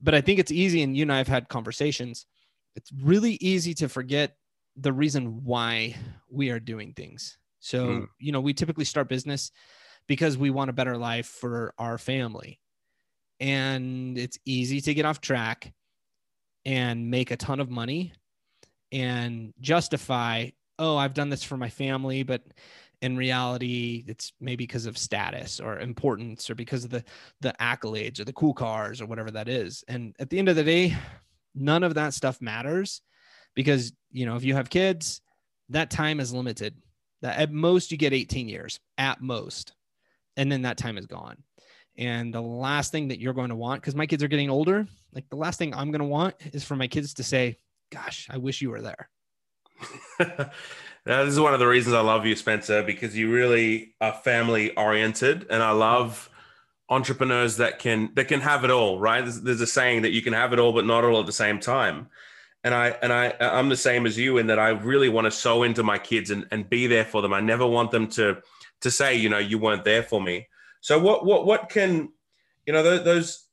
But 0.00 0.14
I 0.14 0.20
think 0.20 0.38
it's 0.38 0.52
easy, 0.52 0.82
and 0.82 0.96
you 0.96 1.02
and 1.02 1.12
I 1.12 1.18
have 1.18 1.28
had 1.28 1.48
conversations. 1.48 2.26
It's 2.74 2.90
really 3.02 3.34
easy 3.40 3.74
to 3.74 3.88
forget 3.88 4.36
the 4.76 4.92
reason 4.92 5.44
why 5.44 5.94
we 6.30 6.50
are 6.50 6.60
doing 6.60 6.94
things. 6.94 7.38
So, 7.60 7.86
mm. 7.86 8.06
you 8.18 8.32
know, 8.32 8.40
we 8.40 8.54
typically 8.54 8.84
start 8.84 9.08
business 9.08 9.52
because 10.08 10.36
we 10.36 10.50
want 10.50 10.70
a 10.70 10.72
better 10.72 10.96
life 10.96 11.26
for 11.26 11.74
our 11.78 11.98
family. 11.98 12.58
And 13.38 14.18
it's 14.18 14.38
easy 14.44 14.80
to 14.80 14.94
get 14.94 15.04
off 15.04 15.20
track 15.20 15.72
and 16.64 17.10
make 17.10 17.30
a 17.30 17.36
ton 17.36 17.60
of 17.60 17.70
money 17.70 18.12
and 18.92 19.52
justify, 19.60 20.50
oh, 20.78 20.96
I've 20.96 21.14
done 21.14 21.30
this 21.30 21.42
for 21.42 21.56
my 21.56 21.68
family, 21.68 22.22
but 22.22 22.42
in 23.00 23.16
reality, 23.16 24.04
it's 24.06 24.32
maybe 24.40 24.64
because 24.64 24.86
of 24.86 24.96
status 24.96 25.58
or 25.58 25.80
importance 25.80 26.48
or 26.48 26.54
because 26.54 26.84
of 26.84 26.90
the 26.90 27.04
the 27.40 27.52
accolades 27.60 28.20
or 28.20 28.24
the 28.24 28.32
cool 28.32 28.54
cars 28.54 29.00
or 29.00 29.06
whatever 29.06 29.30
that 29.32 29.48
is. 29.48 29.82
And 29.88 30.14
at 30.20 30.30
the 30.30 30.38
end 30.38 30.48
of 30.48 30.56
the 30.56 30.62
day, 30.62 30.96
none 31.54 31.82
of 31.82 31.94
that 31.94 32.14
stuff 32.14 32.40
matters 32.40 33.02
because 33.54 33.92
you 34.12 34.24
know 34.24 34.36
if 34.36 34.44
you 34.44 34.54
have 34.54 34.70
kids, 34.70 35.20
that 35.70 35.90
time 35.90 36.20
is 36.20 36.32
limited. 36.32 36.76
That 37.22 37.38
at 37.38 37.52
most 37.52 37.90
you 37.90 37.98
get 37.98 38.12
18 38.12 38.48
years 38.48 38.78
at 38.98 39.20
most, 39.20 39.74
and 40.36 40.50
then 40.50 40.62
that 40.62 40.76
time 40.76 40.96
is 40.96 41.06
gone. 41.06 41.36
And 41.96 42.32
the 42.32 42.40
last 42.40 42.90
thing 42.90 43.08
that 43.08 43.20
you're 43.20 43.34
going 43.34 43.50
to 43.50 43.56
want, 43.56 43.82
because 43.82 43.94
my 43.94 44.06
kids 44.06 44.22
are 44.22 44.28
getting 44.28 44.50
older, 44.50 44.86
like 45.12 45.28
the 45.28 45.36
last 45.36 45.58
thing 45.58 45.74
I'm 45.74 45.90
going 45.90 46.00
to 46.00 46.06
want 46.06 46.34
is 46.52 46.64
for 46.64 46.76
my 46.76 46.86
kids 46.86 47.14
to 47.14 47.22
say, 47.22 47.58
Gosh, 47.90 48.26
I 48.30 48.38
wish 48.38 48.62
you 48.62 48.70
were 48.70 48.80
there. 48.80 49.10
now, 50.18 51.24
this 51.24 51.34
is 51.34 51.40
one 51.40 51.52
of 51.52 51.60
the 51.60 51.66
reasons 51.66 51.94
I 51.94 52.00
love 52.00 52.24
you, 52.24 52.34
Spencer, 52.34 52.82
because 52.82 53.14
you 53.14 53.30
really 53.30 53.94
are 54.00 54.12
family 54.12 54.74
oriented. 54.76 55.46
And 55.50 55.62
I 55.62 55.72
love 55.72 56.30
entrepreneurs 56.88 57.56
that 57.58 57.78
can 57.78 58.10
that 58.14 58.28
can 58.28 58.40
have 58.40 58.64
it 58.64 58.70
all, 58.70 58.98
right? 58.98 59.22
There's, 59.22 59.40
there's 59.42 59.60
a 59.60 59.66
saying 59.66 60.02
that 60.02 60.12
you 60.12 60.22
can 60.22 60.32
have 60.32 60.52
it 60.52 60.58
all, 60.58 60.72
but 60.72 60.86
not 60.86 61.04
all 61.04 61.20
at 61.20 61.26
the 61.26 61.32
same 61.32 61.60
time. 61.60 62.08
And 62.64 62.74
I 62.74 62.96
and 63.02 63.12
I 63.12 63.34
I'm 63.40 63.68
the 63.68 63.76
same 63.76 64.06
as 64.06 64.18
you 64.18 64.38
in 64.38 64.46
that 64.46 64.58
I 64.58 64.70
really 64.70 65.08
want 65.08 65.24
to 65.26 65.30
sow 65.30 65.62
into 65.64 65.82
my 65.82 65.98
kids 65.98 66.30
and, 66.30 66.46
and 66.50 66.68
be 66.68 66.86
there 66.86 67.04
for 67.04 67.20
them. 67.20 67.32
I 67.32 67.40
never 67.40 67.66
want 67.66 67.90
them 67.90 68.08
to 68.08 68.38
to 68.82 68.90
say, 68.90 69.16
you 69.16 69.28
know, 69.28 69.38
you 69.38 69.58
weren't 69.58 69.84
there 69.84 70.02
for 70.02 70.20
me. 70.20 70.48
So 70.82 70.98
what 70.98 71.24
what 71.24 71.46
what 71.46 71.70
can 71.70 72.10
you 72.66 72.72
know 72.72 72.98
those? 72.98 73.46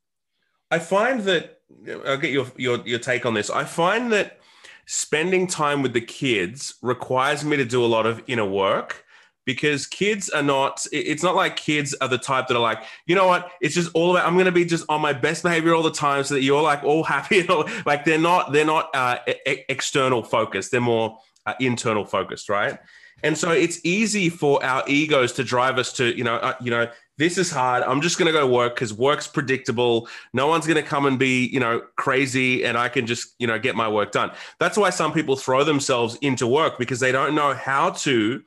I 0.69 0.79
find 0.79 1.21
that 1.21 1.61
I'll 2.05 2.17
get 2.17 2.31
your 2.31 2.47
your 2.57 2.79
your 2.85 2.99
take 2.99 3.25
on 3.25 3.35
this. 3.35 3.49
I 3.49 3.63
find 3.63 4.11
that 4.11 4.39
spending 4.87 5.47
time 5.47 5.83
with 5.83 5.93
the 5.93 6.01
kids 6.01 6.75
requires 6.81 7.45
me 7.45 7.55
to 7.55 7.65
do 7.65 7.85
a 7.85 7.87
lot 7.87 8.05
of 8.07 8.21
inner 8.27 8.45
work 8.45 9.05
because 9.45 9.85
kids 9.85 10.29
are 10.29 10.43
not 10.43 10.85
it's 10.91 11.23
not 11.23 11.35
like 11.35 11.55
kids 11.55 11.95
are 12.01 12.07
the 12.07 12.17
type 12.17 12.47
that 12.47 12.57
are 12.57 12.61
like 12.61 12.83
you 13.05 13.15
know 13.15 13.27
what 13.27 13.51
it's 13.61 13.73
just 13.73 13.89
all 13.93 14.11
about 14.11 14.27
i'm 14.27 14.33
going 14.33 14.45
to 14.45 14.51
be 14.51 14.65
just 14.65 14.85
on 14.89 15.01
my 15.01 15.13
best 15.13 15.43
behavior 15.43 15.73
all 15.73 15.81
the 15.81 15.91
time 15.91 16.23
so 16.23 16.33
that 16.35 16.41
you're 16.41 16.61
like 16.61 16.83
all 16.83 17.03
happy 17.03 17.47
all, 17.49 17.67
like 17.85 18.05
they're 18.05 18.19
not 18.19 18.51
they're 18.51 18.65
not 18.65 18.89
uh, 18.93 19.17
external 19.45 20.23
focused 20.23 20.71
they're 20.71 20.81
more 20.81 21.17
uh, 21.45 21.53
internal 21.59 22.05
focused 22.05 22.49
right 22.49 22.77
and 23.23 23.37
so 23.37 23.51
it's 23.51 23.79
easy 23.83 24.29
for 24.29 24.63
our 24.63 24.83
egos 24.87 25.33
to 25.33 25.43
drive 25.43 25.77
us 25.77 25.93
to 25.93 26.15
you 26.17 26.23
know 26.23 26.35
uh, 26.35 26.53
you 26.61 26.71
know 26.71 26.87
this 27.19 27.37
is 27.37 27.51
hard. 27.51 27.83
I'm 27.83 27.99
just 27.99 28.17
going 28.17 28.27
to 28.27 28.31
go 28.31 28.47
work 28.47 28.75
because 28.75 28.93
work's 28.93 29.27
predictable. 29.27 30.07
No 30.33 30.47
one's 30.47 30.65
going 30.65 30.81
to 30.81 30.89
come 30.89 31.05
and 31.05 31.19
be, 31.19 31.47
you 31.47 31.59
know, 31.59 31.81
crazy 31.97 32.63
and 32.63 32.77
I 32.77 32.87
can 32.87 33.05
just, 33.05 33.35
you 33.39 33.45
know, 33.45 33.59
get 33.59 33.75
my 33.75 33.89
work 33.89 34.13
done. 34.13 34.31
That's 34.57 34.77
why 34.77 34.89
some 34.89 35.11
people 35.11 35.35
throw 35.35 35.65
themselves 35.65 36.17
into 36.21 36.47
work 36.47 36.79
because 36.79 37.01
they 37.01 37.11
don't 37.11 37.35
know 37.35 37.53
how 37.53 37.89
to 37.89 38.41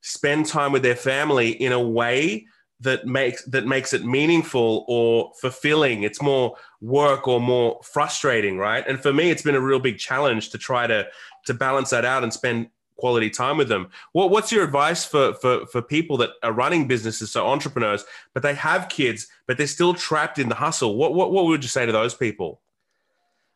spend 0.00 0.46
time 0.46 0.72
with 0.72 0.82
their 0.82 0.96
family 0.96 1.50
in 1.50 1.72
a 1.72 1.80
way 1.80 2.46
that 2.80 3.06
makes 3.06 3.44
that 3.44 3.66
makes 3.66 3.92
it 3.92 4.06
meaningful 4.06 4.86
or 4.88 5.32
fulfilling. 5.40 6.02
It's 6.02 6.22
more 6.22 6.56
work 6.80 7.28
or 7.28 7.40
more 7.40 7.78
frustrating, 7.82 8.56
right? 8.56 8.86
And 8.88 9.00
for 9.00 9.12
me, 9.12 9.30
it's 9.30 9.42
been 9.42 9.54
a 9.54 9.60
real 9.60 9.78
big 9.78 9.98
challenge 9.98 10.48
to 10.50 10.58
try 10.58 10.86
to 10.86 11.06
to 11.44 11.54
balance 11.54 11.90
that 11.90 12.06
out 12.06 12.22
and 12.22 12.32
spend 12.32 12.68
quality 12.96 13.30
time 13.30 13.56
with 13.56 13.68
them. 13.68 13.88
What, 14.12 14.30
what's 14.30 14.52
your 14.52 14.64
advice 14.64 15.04
for, 15.04 15.34
for, 15.34 15.66
for 15.66 15.82
people 15.82 16.16
that 16.18 16.30
are 16.42 16.52
running 16.52 16.86
businesses, 16.86 17.32
so 17.32 17.46
entrepreneurs, 17.46 18.04
but 18.32 18.42
they 18.42 18.54
have 18.54 18.88
kids, 18.88 19.28
but 19.46 19.58
they're 19.58 19.66
still 19.66 19.94
trapped 19.94 20.38
in 20.38 20.48
the 20.48 20.54
hustle? 20.54 20.96
What, 20.96 21.14
what, 21.14 21.32
what 21.32 21.46
would 21.46 21.62
you 21.62 21.68
say 21.68 21.86
to 21.86 21.92
those 21.92 22.14
people? 22.14 22.60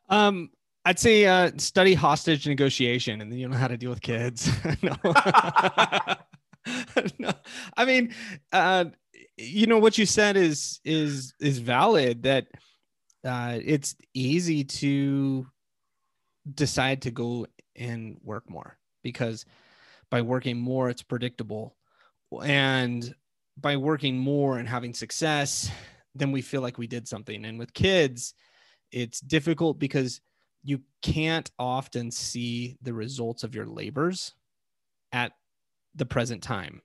Um, 0.09 0.51
I'd 0.85 0.99
say 0.99 1.27
uh, 1.27 1.51
study 1.59 1.95
hostage 1.95 2.47
negotiation, 2.47 3.21
and 3.21 3.31
then 3.31 3.39
you 3.39 3.49
know 3.49 3.57
how 3.57 3.69
to 3.69 3.77
deal 3.77 3.91
with 3.91 4.01
kids. 4.01 4.51
no. 7.19 7.33
I 7.77 7.85
mean, 7.85 8.15
uh, 8.53 8.87
you 9.37 9.67
know 9.67 9.79
what 9.79 9.99
you 9.99 10.07
said 10.07 10.39
is 10.39 10.81
is 10.85 11.35
is 11.41 11.59
valid. 11.59 12.23
That 12.23 12.47
uh, 13.23 13.59
it's 13.63 13.97
easy 14.15 14.65
to 14.65 15.47
decide 16.55 17.03
to 17.03 17.11
go 17.11 17.47
and 17.77 18.17
work 18.23 18.49
more 18.49 18.78
because 19.09 19.45
by 20.11 20.23
working 20.23 20.59
more, 20.59 20.89
it's 20.89 21.03
predictable. 21.03 21.77
And 22.43 23.15
by 23.57 23.77
working 23.77 24.19
more 24.19 24.59
and 24.59 24.69
having 24.69 24.95
success, 24.95 25.71
then 26.15 26.33
we 26.33 26.43
feel 26.43 26.63
like 26.63 26.79
we 26.79 26.87
did 26.87 27.09
something. 27.09 27.45
And 27.45 27.59
with 27.59 27.75
kids, 27.75 28.35
it's 28.93 29.21
difficult 29.21 29.79
because 29.79 30.21
you 30.63 30.81
can't 31.03 31.51
often 31.59 32.11
see 32.11 32.77
the 32.83 32.93
results 32.93 33.45
of 33.45 33.55
your 33.55 33.67
labors 33.67 34.35
at 35.13 35.33
the 35.95 36.07
present 36.07 36.43
time. 36.43 36.83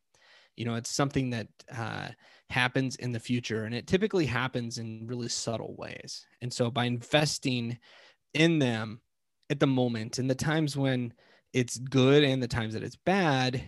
You 0.56 0.66
know, 0.66 0.76
it's 0.76 0.90
something 0.90 1.32
that 1.32 1.48
uh, 1.76 2.10
happens 2.50 2.96
in 2.98 3.12
the 3.12 3.20
future, 3.20 3.66
and 3.66 3.74
it 3.74 3.88
typically 3.88 4.26
happens 4.26 4.78
in 4.78 5.08
really 5.08 5.30
subtle 5.30 5.76
ways. 5.78 6.26
And 6.42 6.54
so, 6.54 6.70
by 6.70 6.86
investing 6.86 7.80
in 8.36 8.60
them 8.60 9.02
at 9.50 9.60
the 9.60 9.68
moment, 9.68 10.20
in 10.20 10.28
the 10.28 10.36
times 10.36 10.78
when 10.78 11.14
it's 11.54 11.78
good 11.78 12.24
and 12.24 12.42
the 12.42 12.48
times 12.48 12.74
that 12.74 12.84
it's 12.84 12.98
bad 12.98 13.64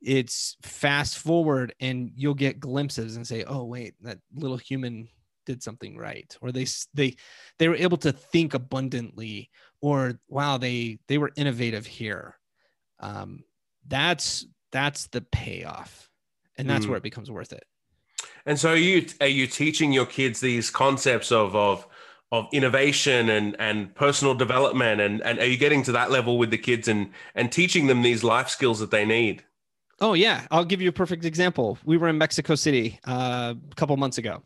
it's 0.00 0.56
fast 0.62 1.18
forward 1.18 1.74
and 1.80 2.10
you'll 2.14 2.34
get 2.34 2.60
glimpses 2.60 3.16
and 3.16 3.26
say 3.26 3.44
oh 3.44 3.64
wait 3.64 3.94
that 4.02 4.18
little 4.34 4.56
human 4.56 5.08
did 5.46 5.62
something 5.62 5.96
right 5.96 6.36
or 6.40 6.52
they 6.52 6.66
they 6.94 7.14
they 7.58 7.68
were 7.68 7.76
able 7.76 7.96
to 7.96 8.12
think 8.12 8.54
abundantly 8.54 9.50
or 9.80 10.18
wow 10.28 10.56
they 10.56 10.98
they 11.08 11.18
were 11.18 11.32
innovative 11.36 11.86
here 11.86 12.38
um 13.00 13.42
that's 13.86 14.46
that's 14.72 15.06
the 15.08 15.20
payoff 15.20 16.08
and 16.56 16.68
that's 16.68 16.86
mm. 16.86 16.90
where 16.90 16.98
it 16.98 17.02
becomes 17.02 17.30
worth 17.30 17.52
it 17.52 17.64
and 18.46 18.58
so 18.58 18.70
are 18.70 18.76
you 18.76 19.06
are 19.20 19.26
you 19.26 19.46
teaching 19.46 19.92
your 19.92 20.06
kids 20.06 20.40
these 20.40 20.70
concepts 20.70 21.32
of 21.32 21.54
of 21.56 21.86
of 22.32 22.48
innovation 22.52 23.28
and 23.30 23.56
and 23.58 23.94
personal 23.94 24.34
development. 24.34 25.00
And 25.00 25.22
and 25.22 25.38
are 25.38 25.46
you 25.46 25.56
getting 25.56 25.82
to 25.84 25.92
that 25.92 26.10
level 26.10 26.38
with 26.38 26.50
the 26.50 26.58
kids 26.58 26.88
and 26.88 27.10
and 27.34 27.50
teaching 27.50 27.86
them 27.86 28.02
these 28.02 28.24
life 28.24 28.48
skills 28.48 28.80
that 28.80 28.90
they 28.90 29.04
need? 29.04 29.44
Oh 30.00 30.14
yeah. 30.14 30.46
I'll 30.50 30.64
give 30.64 30.82
you 30.82 30.88
a 30.88 30.92
perfect 30.92 31.24
example. 31.24 31.78
We 31.84 31.96
were 31.96 32.08
in 32.08 32.18
mexico 32.18 32.54
city 32.54 32.98
uh, 33.06 33.54
a 33.70 33.74
couple 33.76 33.96
months 33.96 34.18
ago. 34.18 34.42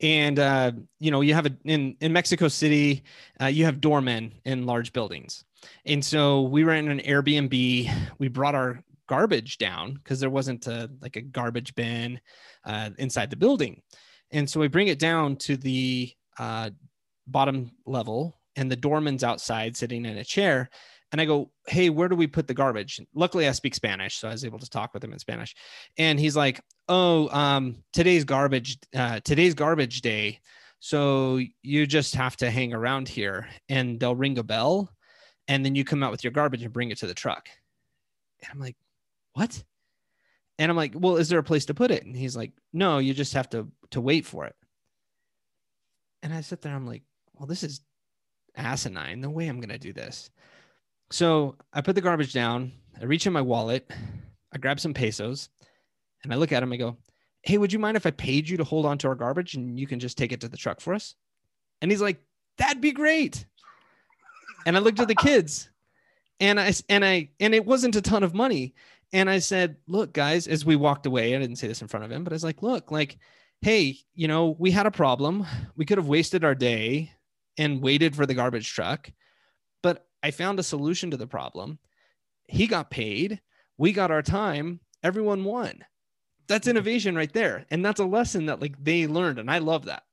And 0.00 0.38
uh, 0.38 0.72
you 1.00 1.10
know 1.10 1.20
you 1.20 1.34
have 1.34 1.46
a 1.46 1.56
in 1.64 1.96
in 2.00 2.12
mexico 2.12 2.48
city 2.48 3.04
uh, 3.40 3.46
you 3.46 3.64
have 3.64 3.80
doormen 3.80 4.32
in 4.44 4.66
large 4.66 4.92
buildings. 4.92 5.44
And 5.84 6.04
so 6.04 6.42
we 6.42 6.64
were 6.64 6.74
in 6.74 6.88
an 6.88 7.00
airbnb. 7.00 7.90
We 8.18 8.28
brought 8.28 8.54
our 8.54 8.82
garbage 9.08 9.58
down 9.58 9.94
because 9.94 10.20
there 10.20 10.30
wasn't 10.30 10.66
a 10.66 10.88
like 11.00 11.16
a 11.16 11.22
garbage 11.22 11.74
bin 11.74 12.20
uh, 12.64 12.90
inside 12.98 13.30
the 13.30 13.36
building. 13.36 13.82
And 14.30 14.48
so 14.48 14.60
we 14.60 14.68
bring 14.68 14.88
it 14.88 14.98
down 14.98 15.36
to 15.36 15.56
the 15.56 16.12
uh, 16.38 16.70
bottom 17.30 17.70
level 17.86 18.38
and 18.56 18.70
the 18.70 18.76
doorman's 18.76 19.24
outside 19.24 19.76
sitting 19.76 20.04
in 20.04 20.18
a 20.18 20.24
chair 20.24 20.70
and 21.12 21.20
I 21.20 21.24
go, 21.24 21.50
Hey, 21.66 21.90
where 21.90 22.08
do 22.08 22.16
we 22.16 22.26
put 22.26 22.46
the 22.46 22.54
garbage? 22.54 23.00
Luckily, 23.14 23.48
I 23.48 23.52
speak 23.52 23.74
Spanish, 23.74 24.16
so 24.16 24.28
I 24.28 24.32
was 24.32 24.44
able 24.44 24.58
to 24.58 24.68
talk 24.68 24.92
with 24.92 25.02
him 25.02 25.12
in 25.12 25.18
Spanish. 25.18 25.54
And 25.96 26.18
he's 26.20 26.36
like, 26.36 26.60
Oh, 26.88 27.28
um, 27.30 27.82
today's 27.92 28.24
garbage, 28.24 28.78
uh, 28.94 29.20
today's 29.20 29.54
garbage 29.54 30.00
day. 30.00 30.40
So 30.80 31.40
you 31.62 31.86
just 31.86 32.14
have 32.14 32.36
to 32.38 32.50
hang 32.50 32.72
around 32.72 33.08
here 33.08 33.48
and 33.68 33.98
they'll 33.98 34.14
ring 34.14 34.38
a 34.38 34.44
bell 34.44 34.90
and 35.48 35.64
then 35.64 35.74
you 35.74 35.84
come 35.84 36.02
out 36.02 36.12
with 36.12 36.22
your 36.22 36.30
garbage 36.30 36.62
and 36.62 36.72
bring 36.72 36.90
it 36.90 36.98
to 36.98 37.06
the 37.06 37.14
truck. 37.14 37.48
And 38.42 38.50
I'm 38.52 38.60
like, 38.60 38.76
What? 39.32 39.62
And 40.58 40.70
I'm 40.70 40.76
like, 40.76 40.92
Well, 40.94 41.16
is 41.16 41.28
there 41.28 41.38
a 41.38 41.44
place 41.44 41.66
to 41.66 41.74
put 41.74 41.90
it? 41.90 42.04
And 42.04 42.16
he's 42.16 42.36
like, 42.36 42.52
No, 42.72 42.98
you 42.98 43.14
just 43.14 43.34
have 43.34 43.48
to 43.50 43.68
to 43.92 44.00
wait 44.00 44.26
for 44.26 44.44
it. 44.44 44.54
And 46.22 46.34
I 46.34 46.42
sit 46.42 46.60
there, 46.60 46.74
I'm 46.74 46.86
like, 46.86 47.02
well, 47.38 47.46
this 47.46 47.62
is 47.62 47.80
asinine. 48.56 49.20
No 49.20 49.30
way 49.30 49.46
I'm 49.46 49.60
going 49.60 49.68
to 49.68 49.78
do 49.78 49.92
this. 49.92 50.30
So 51.10 51.56
I 51.72 51.80
put 51.80 51.94
the 51.94 52.00
garbage 52.00 52.32
down. 52.32 52.72
I 53.00 53.04
reach 53.04 53.26
in 53.26 53.32
my 53.32 53.40
wallet. 53.40 53.90
I 54.52 54.58
grab 54.58 54.80
some 54.80 54.94
pesos 54.94 55.48
and 56.22 56.32
I 56.32 56.36
look 56.36 56.52
at 56.52 56.62
him. 56.62 56.72
I 56.72 56.76
go, 56.76 56.96
Hey, 57.42 57.56
would 57.56 57.72
you 57.72 57.78
mind 57.78 57.96
if 57.96 58.06
I 58.06 58.10
paid 58.10 58.48
you 58.48 58.56
to 58.56 58.64
hold 58.64 58.84
on 58.84 58.98
to 58.98 59.08
our 59.08 59.14
garbage 59.14 59.54
and 59.54 59.78
you 59.78 59.86
can 59.86 60.00
just 60.00 60.18
take 60.18 60.32
it 60.32 60.40
to 60.40 60.48
the 60.48 60.56
truck 60.56 60.80
for 60.80 60.92
us? 60.92 61.14
And 61.80 61.90
he's 61.90 62.02
like, 62.02 62.20
That'd 62.58 62.80
be 62.80 62.92
great. 62.92 63.46
And 64.66 64.76
I 64.76 64.80
looked 64.80 65.00
at 65.00 65.08
the 65.08 65.14
kids 65.14 65.70
and 66.40 66.58
I, 66.58 66.72
and 66.88 67.04
I, 67.04 67.30
and 67.40 67.54
it 67.54 67.64
wasn't 67.64 67.96
a 67.96 68.02
ton 68.02 68.22
of 68.22 68.34
money. 68.34 68.74
And 69.12 69.30
I 69.30 69.38
said, 69.38 69.76
Look, 69.86 70.12
guys, 70.12 70.48
as 70.48 70.64
we 70.64 70.76
walked 70.76 71.06
away, 71.06 71.34
I 71.34 71.38
didn't 71.38 71.56
say 71.56 71.68
this 71.68 71.80
in 71.80 71.88
front 71.88 72.04
of 72.04 72.12
him, 72.12 72.24
but 72.24 72.32
I 72.32 72.36
was 72.36 72.44
like, 72.44 72.62
Look, 72.62 72.90
like, 72.90 73.18
hey, 73.62 73.96
you 74.14 74.28
know, 74.28 74.56
we 74.58 74.70
had 74.70 74.86
a 74.86 74.90
problem. 74.90 75.46
We 75.76 75.84
could 75.84 75.98
have 75.98 76.08
wasted 76.08 76.44
our 76.44 76.54
day 76.54 77.12
and 77.58 77.82
waited 77.82 78.16
for 78.16 78.24
the 78.24 78.34
garbage 78.34 78.72
truck. 78.72 79.10
But 79.82 80.06
I 80.22 80.30
found 80.30 80.58
a 80.58 80.64
solution 80.64 81.10
to 81.10 81.16
the 81.16 81.26
problem. 81.26 81.78
He 82.46 82.66
got 82.66 82.90
paid. 82.90 83.40
We 83.76 83.92
got 83.92 84.10
our 84.10 84.22
time. 84.22 84.80
Everyone 85.02 85.44
won. 85.44 85.84
That's 86.46 86.66
mm-hmm. 86.66 86.70
innovation 86.76 87.14
right 87.14 87.32
there. 87.32 87.66
And 87.70 87.84
that's 87.84 88.00
a 88.00 88.04
lesson 88.04 88.46
that 88.46 88.60
like 88.60 88.82
they 88.82 89.06
learned. 89.06 89.38
And 89.38 89.50
I 89.50 89.58
love 89.58 89.84
that. 89.84 90.04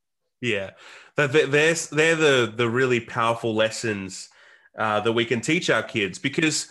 Yeah. 0.41 0.71
They're, 1.15 1.27
they're 1.27 2.15
the, 2.15 2.53
the 2.55 2.69
really 2.69 2.99
powerful 2.99 3.55
lessons 3.55 4.29
uh, 4.77 4.99
that 4.99 5.13
we 5.13 5.25
can 5.25 5.39
teach 5.39 5.69
our 5.69 5.84
kids 5.84 6.19
because 6.19 6.67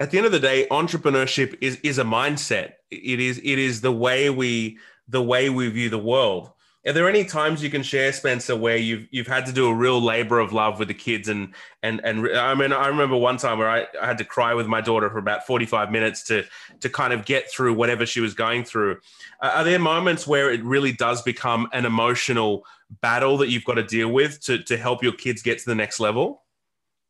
at 0.00 0.10
the 0.10 0.18
end 0.18 0.26
of 0.26 0.32
the 0.32 0.40
day, 0.40 0.66
entrepreneurship 0.70 1.58
is, 1.60 1.78
is 1.82 1.98
a 1.98 2.04
mindset. 2.04 2.74
It 2.90 3.20
is, 3.20 3.38
it 3.38 3.58
is 3.58 3.80
the 3.80 3.92
way 3.92 4.30
we, 4.30 4.78
the 5.08 5.22
way 5.22 5.50
we 5.50 5.68
view 5.68 5.90
the 5.90 5.98
world. 5.98 6.50
Are 6.86 6.92
there 6.92 7.08
any 7.08 7.24
times 7.24 7.62
you 7.62 7.70
can 7.70 7.82
share, 7.82 8.12
Spencer, 8.12 8.54
where 8.54 8.76
you've 8.76 9.08
you've 9.10 9.26
had 9.26 9.46
to 9.46 9.52
do 9.52 9.68
a 9.68 9.74
real 9.74 10.02
labor 10.02 10.38
of 10.38 10.52
love 10.52 10.78
with 10.78 10.88
the 10.88 10.94
kids 10.94 11.28
and 11.28 11.54
and 11.82 11.98
and 12.04 12.28
I 12.36 12.54
mean 12.54 12.72
I 12.72 12.88
remember 12.88 13.16
one 13.16 13.38
time 13.38 13.58
where 13.58 13.70
I, 13.70 13.86
I 14.00 14.06
had 14.06 14.18
to 14.18 14.24
cry 14.24 14.52
with 14.52 14.66
my 14.66 14.82
daughter 14.82 15.08
for 15.08 15.16
about 15.16 15.46
forty 15.46 15.64
five 15.64 15.90
minutes 15.90 16.22
to 16.24 16.44
to 16.80 16.90
kind 16.90 17.14
of 17.14 17.24
get 17.24 17.50
through 17.50 17.72
whatever 17.72 18.04
she 18.04 18.20
was 18.20 18.34
going 18.34 18.64
through. 18.64 18.98
Uh, 19.40 19.52
are 19.54 19.64
there 19.64 19.78
moments 19.78 20.26
where 20.26 20.52
it 20.52 20.62
really 20.62 20.92
does 20.92 21.22
become 21.22 21.68
an 21.72 21.86
emotional 21.86 22.66
battle 23.00 23.38
that 23.38 23.48
you've 23.48 23.64
got 23.64 23.74
to 23.74 23.82
deal 23.82 24.08
with 24.08 24.40
to 24.42 24.62
to 24.64 24.76
help 24.76 25.02
your 25.02 25.12
kids 25.12 25.40
get 25.40 25.58
to 25.60 25.64
the 25.64 25.74
next 25.74 26.00
level? 26.00 26.42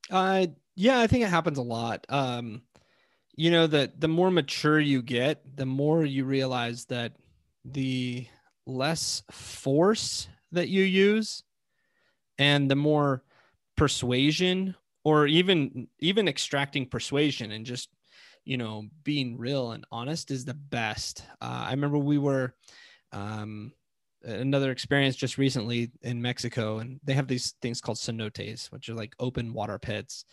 Uh, 0.09 0.47
yeah, 0.77 1.01
I 1.01 1.09
think 1.09 1.25
it 1.25 1.31
happens 1.31 1.59
a 1.59 1.63
lot. 1.63 2.07
Um, 2.09 2.63
you 3.35 3.51
know 3.51 3.67
that 3.67 4.01
the 4.01 4.07
more 4.07 4.31
mature 4.31 4.79
you 4.79 5.03
get, 5.03 5.57
the 5.57 5.67
more 5.67 6.05
you 6.05 6.25
realize 6.25 6.85
that 6.85 7.15
the 7.65 8.29
less 8.67 9.23
force 9.31 10.29
that 10.53 10.69
you 10.69 10.83
use 10.83 11.43
and 12.39 12.71
the 12.71 12.77
more 12.77 13.23
persuasion 13.77 14.75
or 15.05 15.27
even 15.27 15.89
even 15.99 16.29
extracting 16.29 16.87
persuasion 16.87 17.53
and 17.53 17.67
just 17.67 17.91
you 18.45 18.57
know 18.57 18.85
being 19.03 19.37
real 19.37 19.73
and 19.73 19.85
honest 19.91 20.31
is 20.31 20.45
the 20.45 20.55
best. 20.55 21.25
Uh, 21.41 21.67
i 21.69 21.71
remember 21.71 21.99
we 21.99 22.19
were 22.19 22.55
um, 23.13 23.73
another 24.23 24.71
experience 24.71 25.17
just 25.17 25.39
recently 25.39 25.91
in 26.03 26.21
mexico 26.21 26.79
and 26.79 26.99
they 27.05 27.13
have 27.13 27.29
these 27.29 27.55
things 27.61 27.81
called 27.81 27.99
cenotes 27.99 28.71
which 28.73 28.89
are 28.89 28.95
like 28.95 29.15
open 29.19 29.53
water 29.53 29.79
pits. 29.79 30.25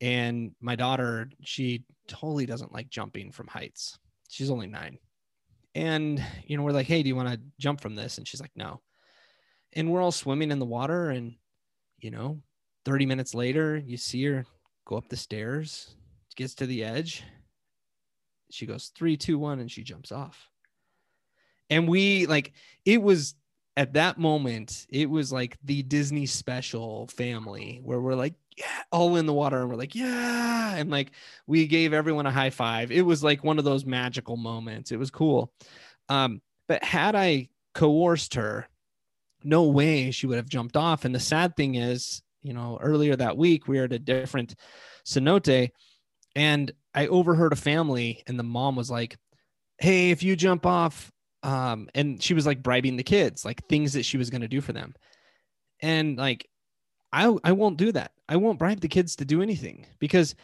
And 0.00 0.52
my 0.60 0.76
daughter 0.76 1.30
she 1.42 1.84
totally 2.06 2.46
doesn't 2.46 2.72
like 2.72 2.90
jumping 2.90 3.32
from 3.32 3.46
heights. 3.46 3.98
She's 4.28 4.50
only 4.50 4.66
nine 4.66 4.98
and, 5.76 6.24
you 6.46 6.56
know, 6.56 6.62
we're 6.62 6.72
like, 6.72 6.86
hey, 6.86 7.02
do 7.02 7.08
you 7.08 7.14
want 7.14 7.28
to 7.28 7.38
jump 7.60 7.82
from 7.82 7.94
this? 7.94 8.16
And 8.16 8.26
she's 8.26 8.40
like, 8.40 8.52
no. 8.56 8.80
And 9.74 9.90
we're 9.90 10.00
all 10.00 10.10
swimming 10.10 10.50
in 10.50 10.58
the 10.58 10.64
water. 10.64 11.10
And, 11.10 11.34
you 11.98 12.10
know, 12.10 12.40
30 12.86 13.04
minutes 13.04 13.34
later, 13.34 13.76
you 13.76 13.98
see 13.98 14.24
her 14.24 14.46
go 14.86 14.96
up 14.96 15.10
the 15.10 15.18
stairs, 15.18 15.94
gets 16.34 16.54
to 16.54 16.66
the 16.66 16.82
edge. 16.82 17.24
She 18.50 18.64
goes, 18.64 18.90
three, 18.96 19.18
two, 19.18 19.38
one, 19.38 19.60
and 19.60 19.70
she 19.70 19.82
jumps 19.82 20.12
off. 20.12 20.48
And 21.68 21.86
we 21.86 22.24
like, 22.24 22.54
it 22.86 23.02
was 23.02 23.34
at 23.76 23.92
that 23.92 24.18
moment, 24.18 24.86
it 24.88 25.10
was 25.10 25.30
like 25.30 25.58
the 25.62 25.82
Disney 25.82 26.24
special 26.24 27.06
family 27.08 27.82
where 27.84 28.00
we're 28.00 28.14
like, 28.14 28.32
yeah, 28.56 28.82
all 28.90 29.16
in 29.16 29.26
the 29.26 29.32
water. 29.32 29.60
And 29.60 29.68
we're 29.68 29.76
like, 29.76 29.94
yeah. 29.94 30.74
And 30.74 30.90
like 30.90 31.12
we 31.46 31.66
gave 31.66 31.92
everyone 31.92 32.26
a 32.26 32.30
high 32.30 32.50
five. 32.50 32.90
It 32.90 33.02
was 33.02 33.22
like 33.22 33.44
one 33.44 33.58
of 33.58 33.64
those 33.64 33.84
magical 33.84 34.36
moments. 34.36 34.92
It 34.92 34.98
was 34.98 35.10
cool. 35.10 35.52
Um, 36.08 36.40
but 36.68 36.82
had 36.82 37.14
I 37.14 37.48
coerced 37.74 38.34
her, 38.34 38.68
no 39.44 39.64
way 39.64 40.10
she 40.10 40.26
would 40.26 40.36
have 40.36 40.48
jumped 40.48 40.76
off. 40.76 41.04
And 41.04 41.14
the 41.14 41.20
sad 41.20 41.56
thing 41.56 41.74
is, 41.74 42.22
you 42.42 42.52
know, 42.52 42.78
earlier 42.80 43.14
that 43.16 43.36
week 43.36 43.68
we 43.68 43.78
were 43.78 43.84
at 43.84 43.92
a 43.92 43.98
different 43.98 44.54
cenote 45.04 45.70
and 46.34 46.72
I 46.94 47.06
overheard 47.08 47.52
a 47.52 47.56
family 47.56 48.22
and 48.26 48.38
the 48.38 48.42
mom 48.44 48.76
was 48.76 48.90
like, 48.90 49.16
Hey, 49.78 50.10
if 50.10 50.22
you 50.22 50.36
jump 50.36 50.64
off, 50.64 51.12
um, 51.42 51.88
and 51.94 52.20
she 52.22 52.34
was 52.34 52.46
like 52.46 52.62
bribing 52.62 52.96
the 52.96 53.02
kids, 53.02 53.44
like 53.44 53.66
things 53.68 53.92
that 53.92 54.04
she 54.04 54.16
was 54.16 54.30
going 54.30 54.40
to 54.40 54.48
do 54.48 54.60
for 54.60 54.72
them. 54.72 54.94
And 55.80 56.16
like, 56.16 56.48
I, 57.16 57.34
I 57.44 57.52
won't 57.52 57.78
do 57.78 57.92
that. 57.92 58.12
I 58.28 58.36
won't 58.36 58.58
bribe 58.58 58.80
the 58.80 58.88
kids 58.88 59.16
to 59.16 59.24
do 59.24 59.40
anything 59.40 59.86
because 59.98 60.34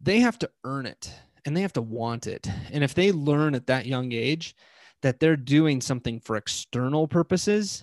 they 0.00 0.20
have 0.20 0.38
to 0.38 0.50
earn 0.62 0.86
it 0.86 1.12
and 1.44 1.56
they 1.56 1.60
have 1.62 1.72
to 1.72 1.82
want 1.82 2.28
it. 2.28 2.48
And 2.70 2.84
if 2.84 2.94
they 2.94 3.10
learn 3.10 3.56
at 3.56 3.66
that 3.66 3.86
young 3.86 4.12
age 4.12 4.54
that 5.02 5.18
they're 5.18 5.36
doing 5.36 5.80
something 5.80 6.20
for 6.20 6.36
external 6.36 7.08
purposes, 7.08 7.82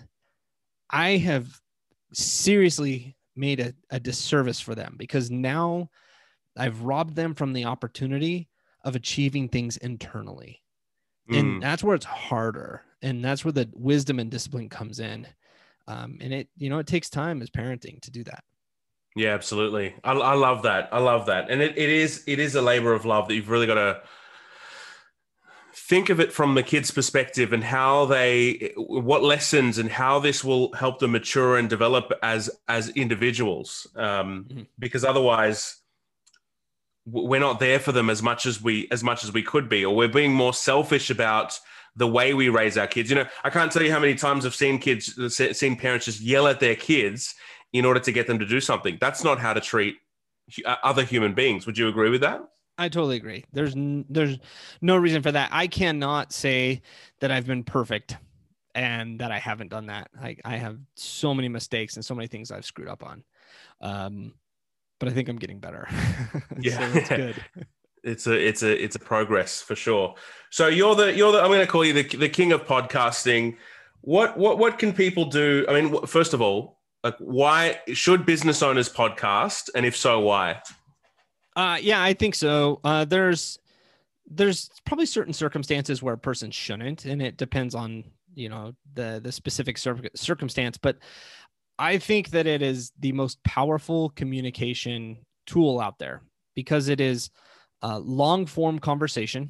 I 0.90 1.18
have 1.18 1.60
seriously 2.14 3.18
made 3.36 3.60
a, 3.60 3.74
a 3.92 4.00
disservice 4.00 4.62
for 4.62 4.76
them 4.76 4.96
because 4.98 5.30
now 5.30 5.90
I've 6.56 6.84
robbed 6.84 7.18
them 7.18 7.36
from 7.36 7.52
the 7.52 7.66
opportunity 7.66 8.48
of 8.86 8.96
achieving 8.96 9.50
things 9.50 9.76
internally. 9.76 10.64
Mm. 11.30 11.40
And 11.40 11.64
that's 11.64 11.84
where 11.84 11.96
it's 11.96 12.06
harder. 12.06 12.84
And 13.02 13.26
that's 13.26 13.44
where 13.44 13.52
the 13.52 13.70
wisdom 13.74 14.20
and 14.20 14.32
discipline 14.32 14.70
comes 14.70 15.02
in. 15.02 15.28
Um, 15.88 16.18
and 16.22 16.34
it, 16.34 16.50
you 16.58 16.70
know, 16.70 16.80
it 16.80 16.88
takes 16.88 17.10
time 17.10 17.42
as 17.42 17.50
parenting 17.50 18.02
to 18.02 18.12
do 18.12 18.24
that. 18.26 18.44
Yeah, 19.16 19.34
absolutely. 19.34 19.96
I, 20.04 20.12
I 20.12 20.36
love 20.36 20.64
that. 20.64 20.90
I 20.92 21.00
love 21.00 21.26
that. 21.26 21.50
And 21.50 21.62
it, 21.62 21.78
it 21.78 21.90
is, 21.90 22.24
it 22.28 22.40
is 22.40 22.56
a 22.56 22.62
labor 22.62 22.94
of 22.94 23.06
love 23.06 23.28
that 23.28 23.36
you've 23.36 23.50
really 23.50 23.66
got 23.66 23.76
to 23.76 24.02
think 25.74 26.10
of 26.10 26.20
it 26.20 26.34
from 26.34 26.54
the 26.54 26.64
kids' 26.64 26.92
perspective 26.92 27.54
and 27.54 27.64
how 27.64 28.06
they, 28.06 28.74
what 28.76 29.24
lessons 29.24 29.78
and 29.78 29.90
how 29.90 30.20
this 30.20 30.44
will 30.44 30.72
help 30.74 31.00
them 31.00 31.14
mature 31.14 31.58
and 31.58 31.70
develop 31.70 32.12
as, 32.22 32.50
as 32.68 32.90
individuals. 32.90 33.88
Um, 33.96 34.46
mm-hmm. 34.50 34.62
because 34.78 35.04
otherwise 35.06 35.78
we're 37.06 37.40
not 37.40 37.60
there 37.60 37.80
for 37.80 37.94
them 37.94 38.10
as 38.10 38.22
much 38.22 38.46
as 38.46 38.62
we, 38.62 38.88
as 38.92 39.04
much 39.04 39.24
as 39.24 39.32
we 39.32 39.42
could 39.42 39.70
be, 39.70 39.86
or 39.86 39.96
we're 39.96 40.08
being 40.10 40.34
more 40.34 40.54
selfish 40.54 41.10
about, 41.10 41.60
the 41.98 42.08
way 42.08 42.34
we 42.34 42.48
raise 42.48 42.78
our 42.78 42.88
kids. 42.88 43.10
You 43.10 43.18
know, 43.18 43.26
I 43.44 43.50
can't 43.50 43.72
tell 43.72 43.84
you 43.84 43.92
how 43.92 44.00
many 44.00 44.16
times 44.16 44.46
I've 44.46 44.56
seen 44.56 44.80
kids, 44.80 45.20
seen 45.36 45.76
parents 45.76 46.06
just 46.06 46.22
yell 46.22 46.48
at 46.48 46.60
their 46.60 46.76
kids 46.76 47.36
in 47.74 47.84
order 47.84 48.00
to 48.00 48.12
get 48.12 48.28
them 48.28 48.40
to 48.40 48.46
do 48.46 48.62
something. 48.62 48.98
That's 49.02 49.24
not 49.24 49.40
how 49.40 49.54
to 49.54 49.60
treat 49.60 49.98
uh, 50.66 50.76
other 50.84 51.04
human 51.04 51.34
beings. 51.34 51.66
Would 51.66 51.78
you 51.78 51.90
agree 51.90 52.10
with 52.10 52.22
that? 52.22 52.42
I 52.78 52.90
totally 52.90 53.18
agree. 53.18 53.44
There's 53.52 53.76
n- 53.76 54.06
there's 54.08 54.38
no 54.82 54.96
reason 54.96 55.24
for 55.24 55.32
that. 55.32 55.50
I 55.52 55.66
cannot 55.66 56.32
say 56.32 56.84
that 57.20 57.32
I've 57.32 57.48
been 57.48 57.64
perfect 57.64 58.16
and 58.76 59.20
that 59.20 59.32
I 59.32 59.40
haven't 59.40 59.70
done 59.70 59.88
that. 59.88 60.10
I 60.22 60.38
I 60.46 60.58
have 60.58 60.78
so 60.96 61.34
many 61.34 61.50
mistakes 61.50 61.96
and 61.96 62.06
so 62.06 62.14
many 62.14 62.28
things 62.28 62.52
I've 62.52 62.66
screwed 62.66 62.88
up 62.88 63.04
on. 63.04 63.24
Um, 63.82 64.34
but 65.00 65.10
I 65.10 65.12
think 65.12 65.28
I'm 65.28 65.38
getting 65.38 65.60
better. 65.60 65.88
yeah, 66.60 66.78
so 66.94 67.00
it's 67.00 67.10
good. 67.10 67.36
It's 68.04 68.28
a 68.28 68.34
it's 68.34 68.64
a 68.64 68.84
it's 68.84 68.96
a 68.96 69.00
progress 69.00 69.62
for 69.62 69.76
sure. 69.76 70.16
So 70.50 70.68
you're 70.68 70.96
the 70.96 71.14
you're 71.14 71.32
the 71.32 71.42
I'm 71.42 71.48
going 71.48 71.60
to 71.60 71.68
call 71.68 71.84
you 71.86 71.94
the 71.94 72.04
the 72.04 72.30
king 72.30 72.52
of 72.52 72.66
podcasting. 72.66 73.58
What 74.02 74.38
what 74.38 74.58
what 74.58 74.80
can 74.80 74.94
people 74.94 75.26
do? 75.26 75.66
I 75.68 75.82
mean, 75.82 76.06
first 76.06 76.34
of 76.34 76.42
all, 76.42 76.78
like, 77.04 77.16
why 77.20 77.80
should 77.94 78.26
business 78.26 78.62
owners 78.62 78.90
podcast, 78.90 79.70
and 79.76 79.86
if 79.86 79.96
so, 79.96 80.20
why? 80.20 80.62
Uh, 81.56 81.78
yeah, 81.82 82.02
I 82.02 82.14
think 82.14 82.36
so. 82.36 82.80
Uh, 82.84 83.06
there's 83.06 83.60
there's 84.30 84.70
probably 84.86 85.06
certain 85.06 85.34
circumstances 85.34 86.04
where 86.04 86.14
a 86.14 86.18
person 86.18 86.52
shouldn't, 86.52 87.06
and 87.06 87.22
it 87.22 87.38
depends 87.38 87.76
on 87.76 88.04
you 88.36 88.50
know 88.50 88.74
the 88.94 89.20
the 89.24 89.32
specific 89.32 89.78
cir- 89.78 90.10
circumstance. 90.16 90.78
But 90.78 90.98
I 91.80 91.98
think 91.98 92.32
that 92.32 92.48
it 92.48 92.62
is 92.62 92.92
the 93.00 93.12
most 93.12 93.44
powerful 93.44 94.10
communication 94.12 95.18
tool 95.46 95.80
out 95.80 96.00
there 96.00 96.22
because 96.56 96.90
it 96.90 97.00
is 97.00 97.30
a 97.82 98.00
long 98.00 98.46
form 98.46 98.80
conversation. 98.80 99.50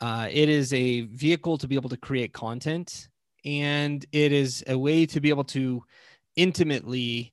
Uh, 0.00 0.28
it 0.30 0.48
is 0.48 0.72
a 0.72 1.02
vehicle 1.02 1.56
to 1.58 1.68
be 1.68 1.76
able 1.76 1.88
to 1.88 1.96
create 1.96 2.32
content, 2.32 3.08
and 3.44 4.04
it 4.12 4.32
is 4.32 4.64
a 4.66 4.76
way 4.76 5.06
to 5.06 5.20
be 5.20 5.28
able 5.28 5.44
to 5.44 5.82
intimately 6.36 7.32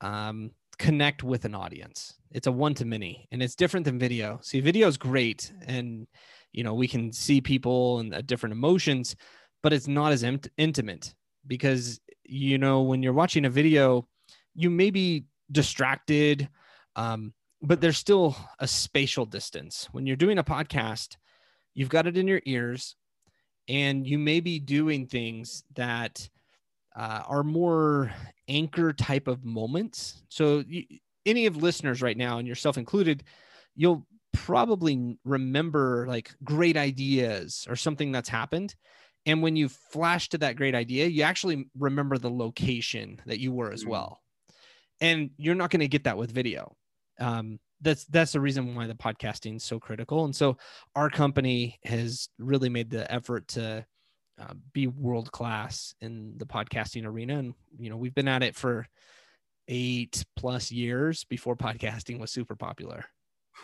um, 0.00 0.50
connect 0.78 1.22
with 1.22 1.44
an 1.44 1.54
audience. 1.54 2.14
It's 2.30 2.46
a 2.46 2.52
one 2.52 2.74
to 2.74 2.84
many, 2.84 3.26
and 3.30 3.42
it's 3.42 3.54
different 3.54 3.84
than 3.84 3.98
video. 3.98 4.38
See, 4.42 4.60
video 4.60 4.88
is 4.88 4.96
great, 4.96 5.52
and 5.66 6.06
you 6.52 6.64
know 6.64 6.74
we 6.74 6.88
can 6.88 7.12
see 7.12 7.40
people 7.40 8.00
and 8.00 8.14
uh, 8.14 8.22
different 8.22 8.52
emotions, 8.52 9.16
but 9.62 9.72
it's 9.72 9.88
not 9.88 10.12
as 10.12 10.22
int- 10.22 10.50
intimate 10.56 11.14
because 11.46 12.00
you 12.24 12.58
know 12.58 12.82
when 12.82 13.02
you're 13.02 13.12
watching 13.12 13.44
a 13.44 13.50
video, 13.50 14.06
you 14.54 14.70
may 14.70 14.90
be 14.90 15.24
distracted, 15.50 16.48
um, 16.96 17.32
but 17.62 17.80
there's 17.80 17.98
still 17.98 18.36
a 18.58 18.68
spatial 18.68 19.26
distance. 19.26 19.88
When 19.92 20.06
you're 20.06 20.16
doing 20.16 20.38
a 20.38 20.44
podcast, 20.44 21.16
you've 21.74 21.88
got 21.88 22.06
it 22.06 22.16
in 22.16 22.28
your 22.28 22.40
ears, 22.44 22.96
and 23.68 24.06
you 24.06 24.18
may 24.18 24.40
be 24.40 24.58
doing 24.58 25.06
things 25.06 25.64
that 25.74 26.28
uh, 26.96 27.22
are 27.26 27.44
more 27.44 28.12
anchor 28.48 28.92
type 28.92 29.28
of 29.28 29.44
moments. 29.44 30.22
So, 30.28 30.64
you, 30.66 30.84
any 31.26 31.46
of 31.46 31.56
listeners 31.56 32.00
right 32.00 32.16
now, 32.16 32.38
and 32.38 32.48
yourself 32.48 32.78
included, 32.78 33.24
you'll 33.76 34.06
probably 34.32 35.18
remember 35.24 36.06
like 36.08 36.30
great 36.44 36.76
ideas 36.76 37.66
or 37.68 37.76
something 37.76 38.12
that's 38.12 38.28
happened. 38.28 38.74
And 39.26 39.42
when 39.42 39.56
you 39.56 39.68
flash 39.68 40.30
to 40.30 40.38
that 40.38 40.56
great 40.56 40.74
idea, 40.74 41.06
you 41.06 41.22
actually 41.22 41.66
remember 41.76 42.16
the 42.16 42.30
location 42.30 43.20
that 43.26 43.40
you 43.40 43.52
were 43.52 43.72
as 43.72 43.84
mm. 43.84 43.88
well. 43.88 44.20
And 45.00 45.30
you're 45.36 45.54
not 45.54 45.70
going 45.70 45.80
to 45.80 45.88
get 45.88 46.04
that 46.04 46.16
with 46.16 46.32
video. 46.32 46.77
Um, 47.18 47.58
that's 47.80 48.04
that's 48.06 48.32
the 48.32 48.40
reason 48.40 48.74
why 48.74 48.86
the 48.86 48.94
podcasting 48.94 49.56
is 49.56 49.64
so 49.64 49.78
critical. 49.78 50.24
And 50.24 50.34
so 50.34 50.56
our 50.96 51.10
company 51.10 51.78
has 51.84 52.28
really 52.38 52.68
made 52.68 52.90
the 52.90 53.10
effort 53.12 53.48
to 53.48 53.86
uh, 54.40 54.54
be 54.72 54.86
world 54.86 55.32
class 55.32 55.94
in 56.00 56.34
the 56.36 56.46
podcasting 56.46 57.04
arena. 57.04 57.38
And, 57.38 57.54
you 57.78 57.90
know, 57.90 57.96
we've 57.96 58.14
been 58.14 58.28
at 58.28 58.42
it 58.42 58.54
for 58.54 58.86
eight 59.68 60.24
plus 60.36 60.70
years 60.70 61.24
before 61.24 61.56
podcasting 61.56 62.18
was 62.18 62.30
super 62.30 62.56
popular. 62.56 63.04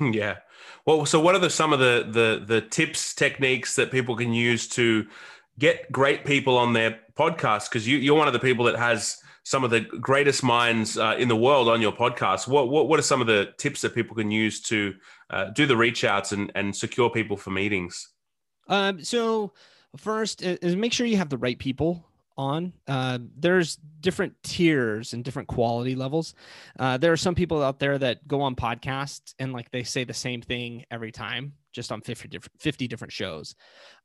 Yeah. 0.00 0.38
Well, 0.84 1.06
so 1.06 1.20
what 1.20 1.36
are 1.36 1.38
the, 1.38 1.50
some 1.50 1.72
of 1.72 1.78
the, 1.78 2.06
the, 2.10 2.44
the 2.44 2.60
tips, 2.60 3.14
techniques 3.14 3.76
that 3.76 3.92
people 3.92 4.16
can 4.16 4.32
use 4.32 4.66
to 4.70 5.06
get 5.56 5.92
great 5.92 6.24
people 6.24 6.58
on 6.58 6.72
their 6.72 6.98
podcast? 7.16 7.70
Cause 7.70 7.86
you, 7.86 7.98
you're 7.98 8.16
one 8.16 8.26
of 8.26 8.32
the 8.32 8.40
people 8.40 8.64
that 8.64 8.76
has 8.76 9.22
some 9.44 9.62
of 9.62 9.70
the 9.70 9.80
greatest 9.80 10.42
minds 10.42 10.98
uh, 10.98 11.14
in 11.18 11.28
the 11.28 11.36
world 11.36 11.68
on 11.68 11.80
your 11.80 11.92
podcast. 11.92 12.48
What, 12.48 12.68
what, 12.68 12.88
what 12.88 12.98
are 12.98 13.02
some 13.02 13.20
of 13.20 13.26
the 13.26 13.52
tips 13.58 13.80
that 13.82 13.94
people 13.94 14.16
can 14.16 14.30
use 14.30 14.60
to 14.62 14.94
uh, 15.30 15.50
do 15.50 15.66
the 15.66 15.76
reach 15.76 16.04
outs 16.04 16.32
and, 16.32 16.50
and 16.54 16.74
secure 16.74 17.08
people 17.08 17.36
for 17.36 17.50
meetings? 17.50 18.08
Um, 18.68 19.04
so 19.04 19.52
First 19.96 20.42
is 20.42 20.74
make 20.74 20.92
sure 20.92 21.06
you 21.06 21.16
have 21.18 21.28
the 21.28 21.38
right 21.38 21.58
people 21.58 22.04
on. 22.36 22.72
Uh, 22.88 23.18
there's 23.36 23.76
different 24.00 24.34
tiers 24.42 25.12
and 25.12 25.24
different 25.24 25.46
quality 25.46 25.94
levels. 25.94 26.34
Uh, 26.78 26.96
there 26.96 27.12
are 27.12 27.16
some 27.16 27.34
people 27.34 27.62
out 27.62 27.78
there 27.78 27.96
that 27.98 28.26
go 28.26 28.40
on 28.40 28.56
podcasts 28.56 29.34
and 29.38 29.52
like 29.52 29.70
they 29.70 29.84
say 29.84 30.02
the 30.02 30.12
same 30.12 30.42
thing 30.42 30.84
every 30.90 31.12
time, 31.12 31.52
just 31.72 31.92
on 31.92 32.00
50 32.00 32.28
different, 32.28 32.60
50 32.60 32.88
different 32.88 33.12
shows. 33.12 33.54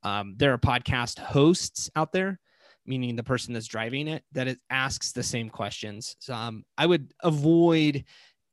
Um, 0.04 0.36
there 0.38 0.54
are 0.54 0.60
podcast 0.60 1.18
hosts 1.18 1.90
out 1.96 2.12
there, 2.14 2.40
meaning 2.86 3.16
the 3.16 3.24
person 3.24 3.54
that's 3.54 3.68
driving 3.68 4.08
it, 4.08 4.24
that 4.32 4.48
it 4.48 4.60
asks 4.70 5.12
the 5.12 5.24
same 5.24 5.50
questions. 5.50 6.16
So, 6.20 6.34
um, 6.34 6.64
I 6.78 6.86
would 6.86 7.14
avoid 7.24 8.06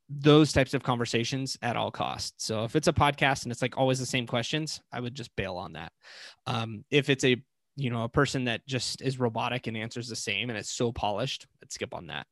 those 0.08 0.52
types 0.52 0.74
of 0.74 0.82
conversations 0.82 1.56
at 1.62 1.76
all 1.76 1.90
costs. 1.90 2.44
So 2.44 2.64
if 2.64 2.76
it's 2.76 2.88
a 2.88 2.92
podcast 2.92 3.42
and 3.42 3.52
it's 3.52 3.62
like 3.62 3.76
always 3.76 3.98
the 3.98 4.06
same 4.06 4.26
questions, 4.26 4.80
I 4.92 5.00
would 5.00 5.14
just 5.14 5.34
bail 5.36 5.56
on 5.56 5.72
that. 5.72 5.92
Um, 6.46 6.84
if 6.90 7.10
it's 7.10 7.24
a 7.24 7.42
you 7.78 7.90
know 7.90 8.04
a 8.04 8.08
person 8.08 8.44
that 8.44 8.66
just 8.66 9.02
is 9.02 9.18
robotic 9.18 9.66
and 9.66 9.76
answers 9.76 10.08
the 10.08 10.16
same 10.16 10.48
and 10.48 10.58
it's 10.58 10.70
so 10.70 10.92
polished, 10.92 11.46
I'd 11.62 11.72
skip 11.72 11.92
on 11.94 12.06
that. 12.06 12.26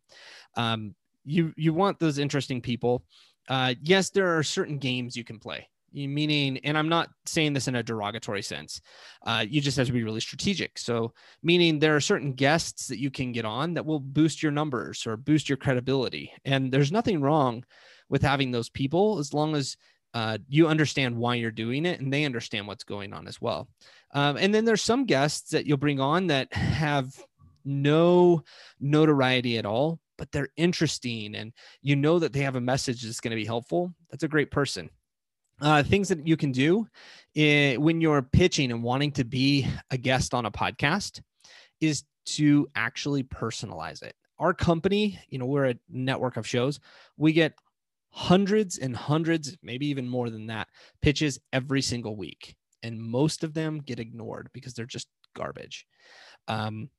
Um, 0.56 0.94
you 1.24 1.52
you 1.56 1.74
want 1.74 1.98
those 1.98 2.18
interesting 2.18 2.60
people. 2.60 3.04
Uh, 3.48 3.74
yes, 3.82 4.10
there 4.10 4.38
are 4.38 4.42
certain 4.42 4.78
games 4.78 5.16
you 5.16 5.24
can 5.24 5.38
play 5.38 5.68
meaning 5.94 6.58
and 6.58 6.76
i'm 6.76 6.88
not 6.88 7.08
saying 7.24 7.52
this 7.52 7.68
in 7.68 7.76
a 7.76 7.82
derogatory 7.82 8.42
sense 8.42 8.80
uh, 9.24 9.44
you 9.48 9.60
just 9.60 9.76
have 9.76 9.86
to 9.86 9.92
be 9.92 10.04
really 10.04 10.20
strategic. 10.20 10.78
So 10.78 11.12
meaning 11.42 11.78
there 11.78 11.96
are 11.96 12.00
certain 12.00 12.34
guests 12.34 12.88
that 12.88 12.98
you 12.98 13.10
can 13.10 13.32
get 13.32 13.44
on 13.44 13.74
that 13.74 13.86
will 13.86 14.00
boost 14.00 14.42
your 14.42 14.52
numbers 14.52 15.06
or 15.06 15.16
boost 15.16 15.48
your 15.48 15.56
credibility. 15.56 16.32
And 16.44 16.70
there's 16.70 16.92
nothing 16.92 17.20
wrong 17.20 17.64
with 18.08 18.22
having 18.22 18.50
those 18.50 18.68
people 18.68 19.18
as 19.18 19.32
long 19.32 19.56
as 19.56 19.76
uh, 20.12 20.38
you 20.48 20.68
understand 20.68 21.16
why 21.16 21.34
you're 21.34 21.50
doing 21.50 21.86
it 21.86 22.00
and 22.00 22.12
they 22.12 22.24
understand 22.24 22.66
what's 22.66 22.84
going 22.84 23.12
on 23.12 23.26
as 23.26 23.40
well. 23.40 23.68
Um, 24.12 24.36
and 24.36 24.54
then 24.54 24.64
there's 24.64 24.82
some 24.82 25.06
guests 25.06 25.50
that 25.50 25.66
you'll 25.66 25.76
bring 25.78 26.00
on 26.00 26.28
that 26.28 26.52
have 26.52 27.18
no 27.64 28.44
notoriety 28.78 29.56
at 29.56 29.64
all 29.64 29.98
but 30.16 30.30
they're 30.30 30.50
interesting 30.56 31.34
and 31.34 31.52
you 31.82 31.96
know 31.96 32.20
that 32.20 32.32
they 32.32 32.42
have 32.42 32.54
a 32.54 32.60
message 32.60 33.02
that's 33.02 33.20
going 33.20 33.32
to 33.32 33.36
be 33.36 33.44
helpful. 33.44 33.92
That's 34.10 34.22
a 34.22 34.28
great 34.28 34.52
person 34.52 34.88
uh, 35.60 35.82
things 35.82 36.08
that 36.08 36.26
you 36.26 36.36
can 36.36 36.52
do 36.52 36.86
eh, 37.36 37.76
when 37.76 38.00
you're 38.00 38.22
pitching 38.22 38.70
and 38.70 38.82
wanting 38.82 39.12
to 39.12 39.24
be 39.24 39.66
a 39.90 39.96
guest 39.96 40.34
on 40.34 40.46
a 40.46 40.50
podcast 40.50 41.20
is 41.80 42.04
to 42.26 42.68
actually 42.74 43.22
personalize 43.22 44.02
it. 44.02 44.14
Our 44.38 44.54
company, 44.54 45.18
you 45.28 45.38
know, 45.38 45.46
we're 45.46 45.70
a 45.70 45.78
network 45.88 46.36
of 46.36 46.46
shows. 46.46 46.80
We 47.16 47.32
get 47.32 47.54
hundreds 48.10 48.78
and 48.78 48.96
hundreds, 48.96 49.56
maybe 49.62 49.86
even 49.86 50.08
more 50.08 50.30
than 50.30 50.46
that, 50.46 50.68
pitches 51.02 51.38
every 51.52 51.82
single 51.82 52.16
week. 52.16 52.54
And 52.82 53.00
most 53.00 53.44
of 53.44 53.54
them 53.54 53.80
get 53.80 54.00
ignored 54.00 54.50
because 54.52 54.74
they're 54.74 54.86
just 54.86 55.08
garbage. 55.34 55.86
Um, 56.48 56.90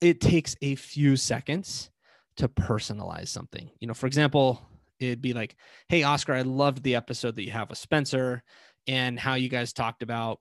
it 0.00 0.20
takes 0.20 0.56
a 0.62 0.76
few 0.76 1.16
seconds 1.16 1.90
to 2.36 2.48
personalize 2.48 3.28
something. 3.28 3.70
You 3.80 3.88
know, 3.88 3.94
for 3.94 4.06
example, 4.06 4.62
it'd 5.00 5.22
be 5.22 5.32
like, 5.32 5.56
Hey, 5.88 6.02
Oscar, 6.02 6.34
I 6.34 6.42
loved 6.42 6.82
the 6.82 6.96
episode 6.96 7.36
that 7.36 7.44
you 7.44 7.50
have 7.52 7.70
with 7.70 7.78
Spencer 7.78 8.42
and 8.86 9.18
how 9.18 9.34
you 9.34 9.48
guys 9.48 9.72
talked 9.72 10.02
about, 10.02 10.40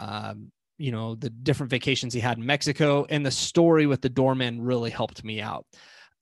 um, 0.00 0.50
you 0.78 0.90
know, 0.90 1.14
the 1.14 1.30
different 1.30 1.70
vacations 1.70 2.12
he 2.12 2.20
had 2.20 2.38
in 2.38 2.46
Mexico 2.46 3.06
and 3.08 3.24
the 3.24 3.30
story 3.30 3.86
with 3.86 4.00
the 4.00 4.08
doorman 4.08 4.60
really 4.60 4.90
helped 4.90 5.24
me 5.24 5.40
out. 5.40 5.66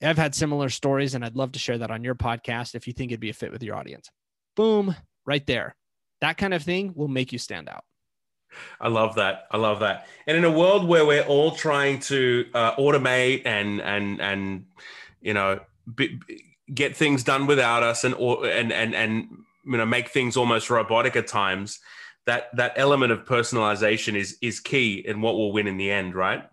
I've 0.03 0.19
had 0.19 0.35
similar 0.35 0.69
stories 0.69 1.15
and 1.15 1.25
I'd 1.25 1.37
love 1.37 1.53
to 1.53 1.59
share 1.59 1.79
that 1.79 1.91
on 1.91 2.05
your 2.05 2.15
podcast 2.15 2.75
if 2.75 2.87
you 2.87 2.93
think 2.93 3.11
it'd 3.11 3.21
be 3.21 3.31
a 3.31 3.35
fit 3.35 3.53
with 3.53 3.63
your 3.63 3.77
audience. 3.77 4.11
Boom, 4.57 4.95
right 5.25 5.47
there. 5.47 5.77
That 6.21 6.37
kind 6.37 6.55
of 6.55 6.63
thing 6.63 6.93
will 6.95 7.09
make 7.09 7.33
you 7.33 7.39
stand 7.39 7.69
out. 7.69 7.85
I 8.81 8.89
love 8.89 9.15
that. 9.17 9.47
I 9.51 9.57
love 9.57 9.81
that. 9.81 10.07
And 10.27 10.37
in 10.37 10.45
a 10.45 10.51
world 10.51 10.87
where 10.87 11.07
we're 11.07 11.23
all 11.23 11.53
trying 11.53 12.01
to 12.01 12.47
uh, 12.55 12.77
automate 12.77 13.43
and 13.47 13.81
and 13.81 14.21
and 14.21 14.67
you 15.21 15.35
know 15.35 15.61
be, 15.95 16.21
get 16.75 16.97
things 16.97 17.25
done 17.25 17.47
without 17.47 17.83
us 17.83 18.05
and 18.05 18.15
or 18.15 18.47
and 18.47 18.73
and 18.73 18.95
and 18.95 19.29
you 19.65 19.77
know 19.77 19.87
make 19.87 20.09
things 20.09 20.37
almost 20.37 20.71
robotic 20.71 21.17
at 21.17 21.27
times, 21.27 21.81
that 22.27 22.55
that 22.57 22.73
element 22.77 23.13
of 23.13 23.25
personalization 23.25 24.15
is 24.15 24.39
is 24.41 24.61
key 24.61 25.05
in 25.07 25.21
what 25.21 25.35
will 25.35 25.53
win 25.53 25.67
in 25.67 25.77
the 25.77 25.91
end, 25.91 26.15
right? 26.15 26.45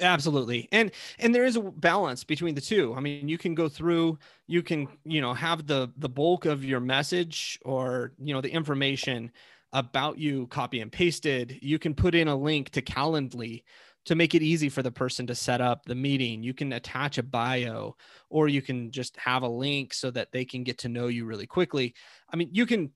absolutely. 0.00 0.68
And 0.72 0.90
and 1.18 1.34
there 1.34 1.44
is 1.44 1.56
a 1.56 1.62
balance 1.62 2.24
between 2.24 2.54
the 2.54 2.60
two. 2.60 2.94
I 2.94 3.00
mean 3.00 3.28
you 3.28 3.38
can 3.38 3.54
go 3.54 3.68
through 3.68 4.18
you 4.46 4.62
can 4.62 4.88
you 5.04 5.20
know 5.20 5.34
have 5.34 5.66
the 5.66 5.90
the 5.96 6.08
bulk 6.08 6.44
of 6.44 6.64
your 6.64 6.80
message 6.80 7.58
or 7.64 8.12
you 8.18 8.34
know 8.34 8.40
the 8.40 8.50
information 8.50 9.30
about 9.72 10.18
you 10.18 10.46
copy 10.48 10.80
and 10.80 10.92
pasted. 10.92 11.58
You 11.62 11.78
can 11.78 11.94
put 11.94 12.14
in 12.14 12.28
a 12.28 12.36
link 12.36 12.70
to 12.70 12.82
calendly 12.82 13.62
to 14.06 14.14
make 14.14 14.34
it 14.34 14.42
easy 14.42 14.68
for 14.68 14.82
the 14.82 14.90
person 14.90 15.26
to 15.26 15.34
set 15.34 15.60
up 15.60 15.84
the 15.84 15.94
meeting 15.94 16.42
you 16.42 16.54
can 16.54 16.72
attach 16.72 17.18
a 17.18 17.22
bio 17.22 17.94
or 18.30 18.48
you 18.48 18.62
can 18.62 18.90
just 18.90 19.16
have 19.16 19.42
a 19.42 19.48
link 19.48 19.92
so 19.92 20.10
that 20.10 20.32
they 20.32 20.44
can 20.44 20.64
get 20.64 20.78
to 20.78 20.88
know 20.88 21.08
you 21.08 21.24
really 21.24 21.46
quickly. 21.46 21.94
I 22.32 22.36
mean 22.36 22.48
you 22.52 22.66
can 22.66 22.90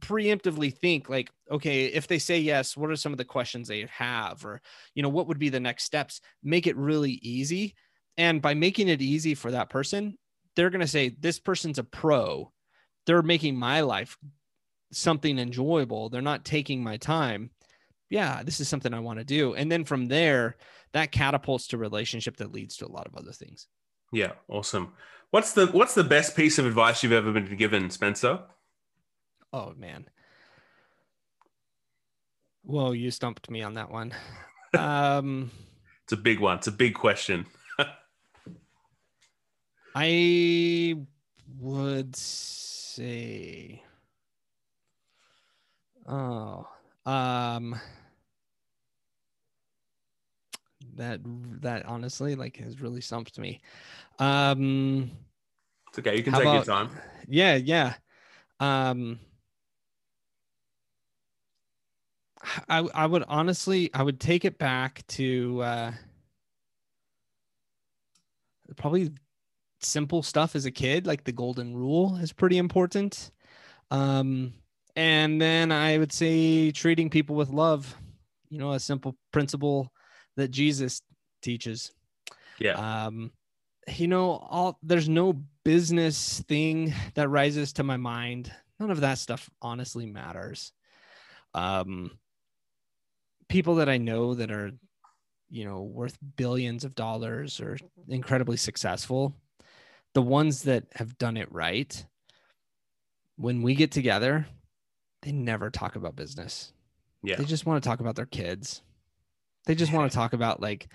preemptively 0.00 0.72
think 0.76 1.08
like 1.08 1.30
okay 1.50 1.86
if 1.86 2.06
they 2.06 2.20
say 2.20 2.38
yes 2.38 2.76
what 2.76 2.90
are 2.90 2.94
some 2.96 3.12
of 3.12 3.18
the 3.18 3.24
questions 3.24 3.68
they 3.68 3.86
have? 3.90 4.44
Or 4.44 4.60
you 4.94 5.02
know 5.02 5.08
what 5.08 5.28
would 5.28 5.38
be 5.38 5.48
the 5.48 5.60
next 5.60 5.84
steps? 5.84 6.20
Make 6.42 6.66
it 6.66 6.76
really 6.76 7.18
easy. 7.22 7.74
And 8.16 8.42
by 8.42 8.54
making 8.54 8.88
it 8.88 9.00
easy 9.00 9.34
for 9.34 9.52
that 9.52 9.70
person 9.70 10.18
they're 10.56 10.70
going 10.70 10.80
to 10.80 10.88
say 10.88 11.10
this 11.20 11.38
person's 11.38 11.78
a 11.78 11.84
pro. 11.84 12.50
They're 13.06 13.22
making 13.22 13.56
my 13.56 13.82
life 13.82 14.18
something 14.90 15.38
enjoyable. 15.38 16.08
They're 16.08 16.20
not 16.20 16.44
taking 16.44 16.82
my 16.82 16.96
time 16.96 17.50
yeah 18.10 18.42
this 18.42 18.60
is 18.60 18.68
something 18.68 18.94
i 18.94 19.00
want 19.00 19.18
to 19.18 19.24
do 19.24 19.54
and 19.54 19.70
then 19.70 19.84
from 19.84 20.06
there 20.06 20.56
that 20.92 21.12
catapults 21.12 21.66
to 21.66 21.78
relationship 21.78 22.36
that 22.36 22.52
leads 22.52 22.76
to 22.76 22.86
a 22.86 22.92
lot 22.92 23.06
of 23.06 23.14
other 23.14 23.32
things 23.32 23.68
yeah 24.12 24.32
awesome 24.48 24.92
what's 25.30 25.52
the 25.52 25.66
what's 25.66 25.94
the 25.94 26.04
best 26.04 26.36
piece 26.36 26.58
of 26.58 26.66
advice 26.66 27.02
you've 27.02 27.12
ever 27.12 27.32
been 27.32 27.56
given 27.56 27.90
spencer 27.90 28.40
Oh 29.52 29.72
man. 29.76 30.06
Whoa, 32.62 32.92
you 32.92 33.10
stumped 33.10 33.50
me 33.50 33.62
on 33.62 33.74
that 33.74 33.90
one. 33.90 34.14
Um, 34.76 35.50
it's 36.04 36.12
a 36.12 36.16
big 36.18 36.40
one. 36.40 36.58
It's 36.58 36.66
a 36.66 36.72
big 36.72 36.92
question. 36.92 37.46
I 39.94 40.94
would 41.58 42.14
say, 42.14 43.82
oh, 46.06 46.68
um, 47.08 47.80
that 50.96 51.20
that 51.62 51.86
honestly 51.86 52.34
like 52.34 52.58
has 52.58 52.82
really 52.82 53.00
stumped 53.00 53.38
me. 53.38 53.62
Um, 54.18 55.10
it's 55.88 55.98
okay. 55.98 56.16
You 56.16 56.22
can 56.22 56.34
take 56.34 56.42
about, 56.42 56.54
your 56.54 56.64
time. 56.64 56.90
Yeah, 57.26 57.54
yeah. 57.54 57.94
Um, 58.60 59.18
I 62.68 62.80
I 62.80 63.06
would 63.06 63.24
honestly 63.26 63.90
I 63.94 64.02
would 64.02 64.20
take 64.20 64.44
it 64.44 64.58
back 64.58 65.06
to 65.08 65.62
uh, 65.62 65.92
probably 68.76 69.12
simple 69.80 70.22
stuff 70.22 70.54
as 70.54 70.66
a 70.66 70.70
kid, 70.70 71.06
like 71.06 71.24
the 71.24 71.32
golden 71.32 71.74
rule 71.74 72.16
is 72.16 72.34
pretty 72.34 72.58
important. 72.58 73.30
Um, 73.90 74.52
and 74.98 75.40
then 75.40 75.70
I 75.70 75.96
would 75.96 76.10
say 76.10 76.72
treating 76.72 77.08
people 77.08 77.36
with 77.36 77.50
love, 77.50 77.96
you 78.48 78.58
know, 78.58 78.72
a 78.72 78.80
simple 78.80 79.16
principle 79.30 79.92
that 80.36 80.50
Jesus 80.50 81.02
teaches. 81.40 81.92
Yeah. 82.58 82.72
Um, 82.72 83.30
you 83.86 84.08
know, 84.08 84.32
all 84.32 84.76
there's 84.82 85.08
no 85.08 85.40
business 85.62 86.42
thing 86.48 86.92
that 87.14 87.28
rises 87.28 87.74
to 87.74 87.84
my 87.84 87.96
mind. 87.96 88.52
None 88.80 88.90
of 88.90 89.02
that 89.02 89.18
stuff 89.18 89.48
honestly 89.62 90.04
matters. 90.04 90.72
Um, 91.54 92.18
people 93.48 93.76
that 93.76 93.88
I 93.88 93.98
know 93.98 94.34
that 94.34 94.50
are, 94.50 94.72
you 95.48 95.64
know, 95.64 95.82
worth 95.82 96.18
billions 96.34 96.82
of 96.82 96.96
dollars 96.96 97.60
or 97.60 97.78
incredibly 98.08 98.56
successful, 98.56 99.36
the 100.14 100.22
ones 100.22 100.64
that 100.64 100.86
have 100.96 101.16
done 101.18 101.36
it 101.36 101.52
right, 101.52 102.04
when 103.36 103.62
we 103.62 103.76
get 103.76 103.92
together, 103.92 104.48
they 105.22 105.32
never 105.32 105.70
talk 105.70 105.96
about 105.96 106.16
business. 106.16 106.72
Yeah. 107.22 107.36
They 107.36 107.44
just 107.44 107.66
want 107.66 107.82
to 107.82 107.88
talk 107.88 108.00
about 108.00 108.16
their 108.16 108.26
kids. 108.26 108.82
They 109.66 109.74
just 109.74 109.92
want 109.92 110.10
to 110.10 110.16
talk 110.16 110.32
about 110.32 110.60
like 110.60 110.88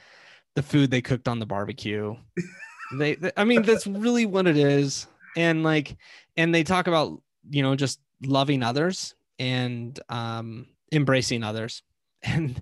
the 0.55 0.63
food 0.63 0.91
they 0.91 1.01
cooked 1.01 1.27
on 1.27 1.39
the 1.39 1.45
barbecue. 1.45 2.15
they, 2.97 3.15
they, 3.15 3.31
I 3.35 3.43
mean, 3.43 3.63
that's 3.63 3.87
really 3.87 4.25
what 4.25 4.47
it 4.47 4.57
is. 4.57 5.07
And 5.35 5.63
like, 5.63 5.97
and 6.37 6.53
they 6.53 6.63
talk 6.63 6.87
about, 6.87 7.21
you 7.49 7.63
know, 7.63 7.75
just 7.75 7.99
loving 8.21 8.63
others 8.63 9.15
and 9.39 9.99
um, 10.09 10.67
embracing 10.91 11.43
others 11.43 11.83
and 12.23 12.61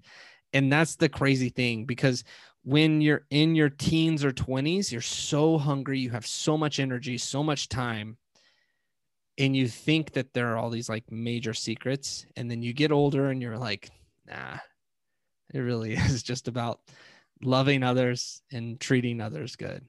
and 0.54 0.72
that's 0.72 0.96
the 0.96 1.10
crazy 1.10 1.50
thing 1.50 1.86
because 1.86 2.24
when 2.64 3.02
you're 3.02 3.26
in 3.30 3.56
your 3.56 3.70
teens 3.70 4.24
or 4.24 4.32
20s 4.32 4.92
you're 4.92 5.02
so 5.02 5.58
hungry 5.58 6.00
you 6.00 6.10
have 6.10 6.26
so 6.26 6.58
much 6.58 6.80
energy 6.80 7.18
so 7.18 7.44
much 7.44 7.70
time 7.70 8.18
and 9.42 9.56
you 9.56 9.68
think 9.68 10.14
that 10.14 10.34
there 10.34 10.54
are 10.54 10.58
all 10.58 10.70
these 10.70 10.90
like 10.90 11.12
major 11.12 11.54
secrets 11.54 12.26
and 12.36 12.50
then 12.50 12.62
you 12.62 12.74
get 12.74 12.92
older 12.92 13.30
and 13.30 13.42
you're 13.42 13.58
like 13.58 13.90
nah 14.28 14.58
it 15.54 15.60
really 15.60 15.94
is 15.96 16.24
just 16.24 16.48
about 16.48 16.82
loving 17.44 17.84
others 17.84 18.42
and 18.52 18.80
treating 18.80 19.20
others 19.22 19.56
good 19.56 19.84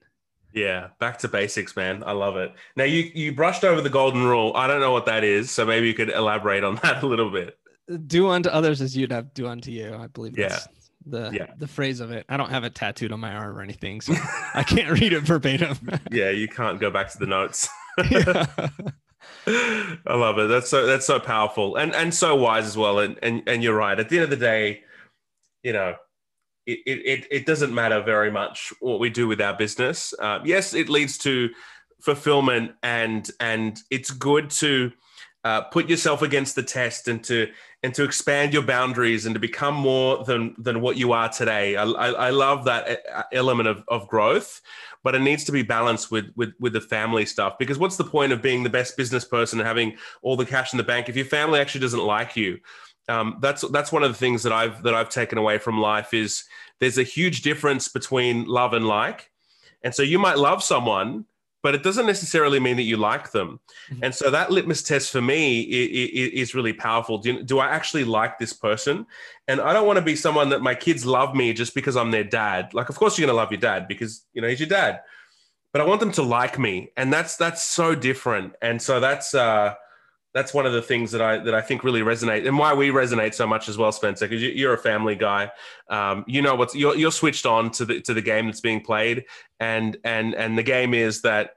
yeah, 0.54 0.88
back 1.00 1.16
to 1.20 1.28
basics, 1.28 1.76
man. 1.76 2.04
I 2.04 2.12
love 2.12 2.36
it. 2.36 2.52
Now 2.76 2.84
you 2.84 3.10
you 3.14 3.32
brushed 3.32 3.64
over 3.64 3.80
the 3.80 3.88
golden 3.88 4.22
rule. 4.22 4.52
I 4.54 4.66
don't 4.66 4.82
know 4.82 4.92
what 4.92 5.06
that 5.06 5.24
is, 5.24 5.50
so 5.50 5.64
maybe 5.64 5.86
you 5.86 5.94
could 5.94 6.10
elaborate 6.10 6.62
on 6.62 6.74
that 6.82 7.02
a 7.02 7.06
little 7.06 7.30
bit 7.30 7.56
do 8.06 8.28
unto 8.28 8.48
others 8.48 8.80
as 8.80 8.96
you'd 8.96 9.12
have 9.12 9.34
do 9.34 9.46
unto 9.46 9.70
you. 9.70 9.94
I 9.94 10.06
believe 10.06 10.38
yeah. 10.38 10.58
the 11.06 11.30
yeah. 11.32 11.46
the 11.58 11.66
phrase 11.66 12.00
of 12.00 12.10
it. 12.10 12.24
I 12.28 12.36
don't 12.36 12.50
have 12.50 12.64
it 12.64 12.74
tattooed 12.74 13.12
on 13.12 13.20
my 13.20 13.32
arm 13.32 13.56
or 13.56 13.62
anything, 13.62 14.00
so 14.00 14.14
I 14.54 14.62
can't 14.62 14.90
read 15.00 15.12
it 15.12 15.20
verbatim. 15.20 15.76
yeah, 16.10 16.30
you 16.30 16.48
can't 16.48 16.80
go 16.80 16.90
back 16.90 17.10
to 17.12 17.18
the 17.18 17.26
notes. 17.26 17.68
I 19.46 19.98
love 20.14 20.38
it. 20.38 20.48
That's 20.48 20.70
so 20.70 20.86
that's 20.86 21.06
so 21.06 21.18
powerful 21.18 21.76
and 21.76 21.94
and 21.94 22.14
so 22.14 22.36
wise 22.36 22.66
as 22.66 22.76
well. 22.76 22.98
And 22.98 23.18
and 23.22 23.42
and 23.46 23.62
you're 23.62 23.76
right. 23.76 23.98
At 23.98 24.08
the 24.08 24.16
end 24.16 24.24
of 24.24 24.30
the 24.30 24.36
day, 24.36 24.82
you 25.62 25.72
know, 25.72 25.96
it 26.66 26.80
it 26.86 27.26
it 27.30 27.46
doesn't 27.46 27.74
matter 27.74 28.02
very 28.02 28.30
much 28.30 28.72
what 28.80 29.00
we 29.00 29.10
do 29.10 29.26
with 29.26 29.40
our 29.40 29.54
business. 29.54 30.14
Uh, 30.18 30.40
yes, 30.44 30.74
it 30.74 30.88
leads 30.88 31.18
to 31.18 31.50
fulfillment 32.00 32.72
and 32.82 33.30
and 33.40 33.80
it's 33.90 34.10
good 34.10 34.50
to 34.50 34.92
uh, 35.44 35.62
put 35.62 35.88
yourself 35.88 36.22
against 36.22 36.54
the 36.54 36.62
test 36.62 37.08
and 37.08 37.22
to 37.24 37.48
and 37.82 37.92
to 37.94 38.04
expand 38.04 38.52
your 38.52 38.62
boundaries 38.62 39.26
and 39.26 39.34
to 39.34 39.40
become 39.40 39.74
more 39.74 40.24
than 40.24 40.54
than 40.58 40.80
what 40.80 40.96
you 40.96 41.12
are 41.12 41.28
today. 41.28 41.76
I, 41.76 41.84
I, 41.84 42.08
I 42.10 42.30
love 42.30 42.64
that 42.64 43.00
uh, 43.12 43.22
element 43.32 43.68
of, 43.68 43.82
of 43.88 44.06
growth, 44.06 44.60
but 45.02 45.16
it 45.16 45.20
needs 45.20 45.44
to 45.44 45.52
be 45.52 45.62
balanced 45.62 46.10
with 46.10 46.26
with 46.36 46.52
with 46.60 46.74
the 46.74 46.80
family 46.80 47.26
stuff 47.26 47.58
because 47.58 47.78
what's 47.78 47.96
the 47.96 48.04
point 48.04 48.32
of 48.32 48.40
being 48.40 48.62
the 48.62 48.70
best 48.70 48.96
business 48.96 49.24
person 49.24 49.58
and 49.58 49.66
having 49.66 49.96
all 50.22 50.36
the 50.36 50.46
cash 50.46 50.72
in 50.72 50.76
the 50.76 50.84
bank 50.84 51.08
if 51.08 51.16
your 51.16 51.26
family 51.26 51.58
actually 51.58 51.80
doesn't 51.80 52.04
like 52.04 52.36
you? 52.36 52.60
Um, 53.08 53.38
that's 53.40 53.62
that's 53.70 53.90
one 53.90 54.04
of 54.04 54.12
the 54.12 54.18
things 54.18 54.44
that 54.44 54.52
I've 54.52 54.82
that 54.84 54.94
I've 54.94 55.10
taken 55.10 55.38
away 55.38 55.58
from 55.58 55.80
life 55.80 56.14
is 56.14 56.44
there's 56.78 56.98
a 56.98 57.02
huge 57.02 57.42
difference 57.42 57.88
between 57.88 58.46
love 58.46 58.74
and 58.74 58.86
like, 58.86 59.28
and 59.82 59.92
so 59.92 60.04
you 60.04 60.20
might 60.20 60.38
love 60.38 60.62
someone 60.62 61.24
but 61.62 61.74
it 61.74 61.82
doesn't 61.82 62.06
necessarily 62.06 62.58
mean 62.58 62.76
that 62.76 62.82
you 62.82 62.96
like 62.96 63.30
them. 63.30 63.60
Mm-hmm. 63.90 64.04
And 64.04 64.14
so 64.14 64.30
that 64.30 64.50
litmus 64.50 64.82
test 64.82 65.12
for 65.12 65.22
me 65.22 65.62
is 65.62 66.54
really 66.54 66.72
powerful. 66.72 67.18
Do, 67.18 67.42
do 67.42 67.58
I 67.60 67.68
actually 67.68 68.04
like 68.04 68.38
this 68.38 68.52
person? 68.52 69.06
And 69.48 69.60
I 69.60 69.72
don't 69.72 69.86
want 69.86 69.98
to 69.98 70.04
be 70.04 70.16
someone 70.16 70.48
that 70.50 70.62
my 70.62 70.74
kids 70.74 71.06
love 71.06 71.34
me 71.34 71.52
just 71.52 71.74
because 71.74 71.96
I'm 71.96 72.10
their 72.10 72.24
dad. 72.24 72.74
Like, 72.74 72.88
of 72.88 72.96
course, 72.96 73.16
you're 73.16 73.26
going 73.26 73.36
to 73.36 73.40
love 73.40 73.52
your 73.52 73.60
dad 73.60 73.86
because, 73.86 74.26
you 74.34 74.42
know, 74.42 74.48
he's 74.48 74.60
your 74.60 74.68
dad. 74.68 75.00
but 75.72 75.80
I 75.80 75.84
want 75.84 76.00
them 76.00 76.12
to 76.12 76.22
like 76.22 76.58
me, 76.58 76.90
and 76.96 77.12
that's 77.12 77.36
that's 77.36 77.62
so 77.62 77.94
different. 77.94 78.54
And 78.60 78.80
so 78.80 79.00
that's 79.00 79.34
uh, 79.34 79.74
that's 80.34 80.54
one 80.54 80.64
of 80.64 80.72
the 80.72 80.82
things 80.82 81.10
that 81.12 81.20
I 81.20 81.38
that 81.38 81.54
I 81.54 81.60
think 81.60 81.84
really 81.84 82.00
resonate, 82.00 82.46
and 82.46 82.58
why 82.58 82.72
we 82.72 82.88
resonate 82.88 83.34
so 83.34 83.46
much 83.46 83.68
as 83.68 83.76
well, 83.76 83.92
Spencer, 83.92 84.26
because 84.26 84.42
you, 84.42 84.68
are 84.68 84.74
a 84.74 84.78
family 84.78 85.14
guy. 85.14 85.50
Um, 85.88 86.24
you 86.26 86.40
know 86.40 86.54
what's 86.54 86.74
you're, 86.74 86.96
you're 86.96 87.12
switched 87.12 87.44
on 87.44 87.70
to 87.72 87.84
the 87.84 88.00
to 88.02 88.14
the 88.14 88.22
game 88.22 88.46
that's 88.46 88.60
being 88.60 88.80
played, 88.80 89.24
and 89.60 89.96
and 90.04 90.34
and 90.34 90.56
the 90.56 90.62
game 90.62 90.94
is 90.94 91.22
that 91.22 91.56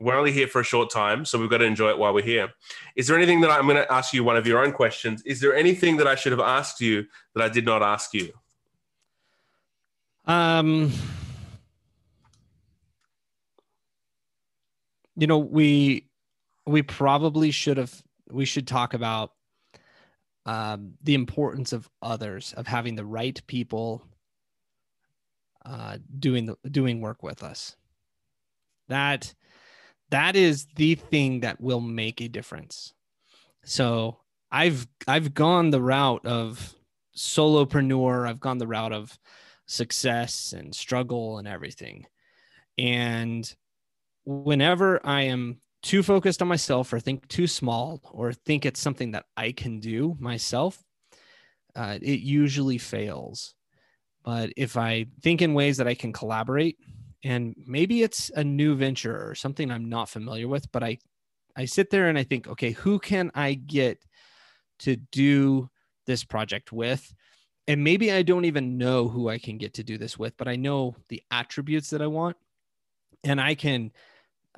we're 0.00 0.16
only 0.16 0.32
here 0.32 0.46
for 0.46 0.60
a 0.60 0.64
short 0.64 0.90
time, 0.90 1.24
so 1.24 1.38
we've 1.38 1.50
got 1.50 1.58
to 1.58 1.64
enjoy 1.64 1.90
it 1.90 1.98
while 1.98 2.14
we're 2.14 2.24
here. 2.24 2.52
Is 2.94 3.06
there 3.06 3.16
anything 3.16 3.40
that 3.40 3.50
I'm 3.50 3.66
going 3.66 3.76
to 3.76 3.92
ask 3.92 4.12
you? 4.12 4.22
One 4.22 4.36
of 4.36 4.46
your 4.46 4.64
own 4.64 4.72
questions. 4.72 5.22
Is 5.22 5.40
there 5.40 5.54
anything 5.54 5.96
that 5.96 6.06
I 6.06 6.14
should 6.14 6.32
have 6.32 6.40
asked 6.40 6.80
you 6.80 7.06
that 7.34 7.42
I 7.42 7.48
did 7.48 7.64
not 7.64 7.82
ask 7.82 8.12
you? 8.14 8.32
Um, 10.26 10.92
you 15.16 15.26
know, 15.26 15.38
we 15.38 16.08
we 16.66 16.82
probably 16.82 17.50
should 17.50 17.76
have. 17.76 18.02
We 18.30 18.44
should 18.44 18.66
talk 18.66 18.94
about 18.94 19.32
um, 20.46 20.94
the 21.02 21.14
importance 21.14 21.72
of 21.72 21.88
others, 22.02 22.54
of 22.56 22.66
having 22.66 22.96
the 22.96 23.04
right 23.04 23.40
people 23.46 24.06
uh, 25.64 25.98
doing 26.18 26.46
the 26.46 26.56
doing 26.70 27.00
work 27.00 27.22
with 27.22 27.42
us. 27.42 27.76
That 28.88 29.34
that 30.10 30.36
is 30.36 30.66
the 30.76 30.94
thing 30.94 31.40
that 31.40 31.60
will 31.60 31.80
make 31.80 32.20
a 32.20 32.28
difference. 32.28 32.92
So 33.64 34.18
I've 34.50 34.86
I've 35.08 35.34
gone 35.34 35.70
the 35.70 35.82
route 35.82 36.26
of 36.26 36.74
solopreneur. 37.16 38.28
I've 38.28 38.40
gone 38.40 38.58
the 38.58 38.66
route 38.66 38.92
of 38.92 39.18
success 39.66 40.52
and 40.56 40.74
struggle 40.74 41.38
and 41.38 41.48
everything. 41.48 42.06
And 42.76 43.52
whenever 44.24 45.00
I 45.04 45.22
am 45.22 45.60
too 45.84 46.02
focused 46.02 46.40
on 46.40 46.48
myself 46.48 46.92
or 46.92 46.98
think 46.98 47.28
too 47.28 47.46
small 47.46 48.00
or 48.10 48.32
think 48.32 48.64
it's 48.64 48.80
something 48.80 49.10
that 49.12 49.26
I 49.36 49.52
can 49.52 49.80
do 49.80 50.16
myself, 50.18 50.82
uh, 51.76 51.98
it 52.00 52.20
usually 52.20 52.78
fails. 52.78 53.54
But 54.24 54.50
if 54.56 54.78
I 54.78 55.06
think 55.22 55.42
in 55.42 55.52
ways 55.52 55.76
that 55.76 55.86
I 55.86 55.94
can 55.94 56.12
collaborate, 56.12 56.78
and 57.22 57.54
maybe 57.66 58.02
it's 58.02 58.30
a 58.34 58.42
new 58.42 58.74
venture 58.74 59.28
or 59.28 59.34
something 59.34 59.70
I'm 59.70 59.90
not 59.90 60.08
familiar 60.08 60.48
with, 60.48 60.72
but 60.72 60.82
I 60.82 60.98
I 61.56 61.66
sit 61.66 61.90
there 61.90 62.08
and 62.08 62.18
I 62.18 62.24
think, 62.24 62.48
okay, 62.48 62.72
who 62.72 62.98
can 62.98 63.30
I 63.34 63.54
get 63.54 64.02
to 64.80 64.96
do 64.96 65.68
this 66.06 66.24
project 66.24 66.72
with? 66.72 67.14
And 67.68 67.84
maybe 67.84 68.10
I 68.10 68.22
don't 68.22 68.46
even 68.46 68.76
know 68.76 69.08
who 69.08 69.28
I 69.28 69.38
can 69.38 69.58
get 69.58 69.74
to 69.74 69.84
do 69.84 69.96
this 69.96 70.18
with, 70.18 70.36
but 70.36 70.48
I 70.48 70.56
know 70.56 70.96
the 71.08 71.22
attributes 71.30 71.90
that 71.90 72.02
I 72.02 72.08
want, 72.08 72.36
and 73.22 73.40
I 73.40 73.54
can 73.54 73.92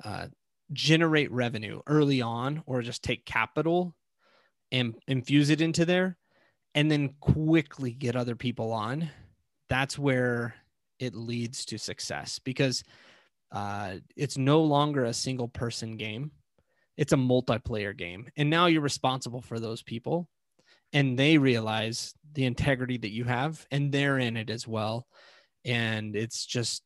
uh, 0.03 0.27
generate 0.73 1.31
revenue 1.31 1.81
early 1.87 2.21
on, 2.21 2.63
or 2.65 2.81
just 2.81 3.03
take 3.03 3.25
capital 3.25 3.95
and 4.71 4.95
infuse 5.07 5.49
it 5.49 5.61
into 5.61 5.85
there, 5.85 6.17
and 6.75 6.91
then 6.91 7.15
quickly 7.19 7.91
get 7.91 8.15
other 8.15 8.35
people 8.35 8.71
on. 8.71 9.09
That's 9.69 9.97
where 9.97 10.55
it 10.99 11.15
leads 11.15 11.65
to 11.65 11.77
success 11.77 12.39
because 12.39 12.83
uh, 13.51 13.95
it's 14.15 14.37
no 14.37 14.61
longer 14.61 15.05
a 15.05 15.13
single 15.13 15.47
person 15.47 15.97
game. 15.97 16.31
It's 16.97 17.13
a 17.13 17.17
multiplayer 17.17 17.95
game. 17.95 18.27
And 18.35 18.49
now 18.49 18.65
you're 18.65 18.81
responsible 18.81 19.41
for 19.41 19.59
those 19.59 19.83
people 19.83 20.27
and 20.93 21.17
they 21.17 21.37
realize 21.37 22.13
the 22.33 22.45
integrity 22.45 22.97
that 22.97 23.11
you 23.11 23.23
have 23.25 23.65
and 23.71 23.91
they're 23.91 24.17
in 24.17 24.37
it 24.37 24.49
as 24.49 24.67
well. 24.67 25.07
And 25.63 26.15
it's 26.15 26.45
just 26.45 26.83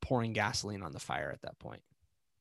pouring 0.00 0.32
gasoline 0.32 0.82
on 0.82 0.92
the 0.92 1.00
fire 1.00 1.30
at 1.32 1.42
that 1.42 1.58
point 1.58 1.82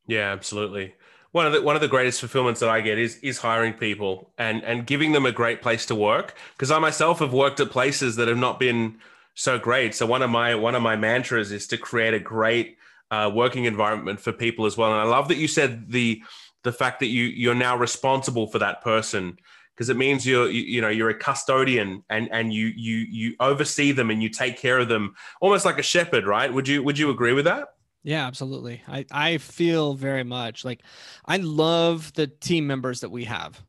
yeah 0.09 0.31
absolutely 0.31 0.93
one 1.31 1.45
of 1.45 1.53
the 1.53 1.61
one 1.61 1.75
of 1.75 1.81
the 1.81 1.87
greatest 1.87 2.19
fulfillments 2.19 2.59
that 2.59 2.69
I 2.69 2.81
get 2.81 2.97
is 2.97 3.17
is 3.17 3.37
hiring 3.37 3.73
people 3.73 4.31
and 4.37 4.63
and 4.63 4.85
giving 4.85 5.11
them 5.11 5.25
a 5.25 5.31
great 5.31 5.61
place 5.61 5.85
to 5.87 5.95
work 5.95 6.35
because 6.55 6.71
I 6.71 6.79
myself 6.79 7.19
have 7.19 7.33
worked 7.33 7.59
at 7.59 7.69
places 7.69 8.15
that 8.15 8.27
have 8.27 8.37
not 8.37 8.59
been 8.59 8.97
so 9.35 9.57
great. 9.57 9.95
So 9.95 10.05
one 10.05 10.21
of 10.21 10.29
my 10.29 10.55
one 10.55 10.75
of 10.75 10.81
my 10.81 10.95
mantras 10.95 11.51
is 11.51 11.67
to 11.67 11.77
create 11.77 12.13
a 12.13 12.19
great 12.19 12.77
uh, 13.11 13.31
working 13.33 13.65
environment 13.65 14.19
for 14.19 14.31
people 14.31 14.65
as 14.65 14.75
well. 14.75 14.91
And 14.91 14.99
I 14.99 15.03
love 15.03 15.27
that 15.27 15.37
you 15.37 15.47
said 15.47 15.89
the 15.89 16.21
the 16.63 16.73
fact 16.73 16.99
that 16.99 17.07
you 17.07 17.23
you're 17.25 17.55
now 17.55 17.77
responsible 17.77 18.47
for 18.47 18.59
that 18.59 18.81
person 18.81 19.37
because 19.75 19.89
it 19.89 19.97
means 19.97 20.25
you're 20.25 20.49
you, 20.49 20.61
you, 20.61 20.81
know 20.81 20.89
you're 20.89 21.09
a 21.09 21.17
custodian 21.17 22.03
and 22.09 22.27
and 22.31 22.53
you 22.53 22.67
you 22.75 22.97
you 23.09 23.35
oversee 23.39 23.91
them 23.91 24.09
and 24.09 24.21
you 24.21 24.29
take 24.29 24.57
care 24.57 24.79
of 24.79 24.89
them 24.89 25.15
almost 25.41 25.63
like 25.63 25.79
a 25.79 25.83
shepherd, 25.83 26.25
right? 26.27 26.53
Would 26.53 26.67
you 26.67 26.83
would 26.83 26.97
you 26.97 27.09
agree 27.09 27.33
with 27.33 27.45
that? 27.45 27.75
Yeah, 28.03 28.25
absolutely. 28.27 28.81
I 28.87 29.05
I 29.11 29.37
feel 29.37 29.93
very 29.93 30.23
much 30.23 30.63
like 30.63 30.81
I 31.25 31.37
love 31.37 32.13
the 32.13 32.27
team 32.27 32.65
members 32.67 33.01
that 33.01 33.09
we 33.11 33.25
have. 33.25 33.61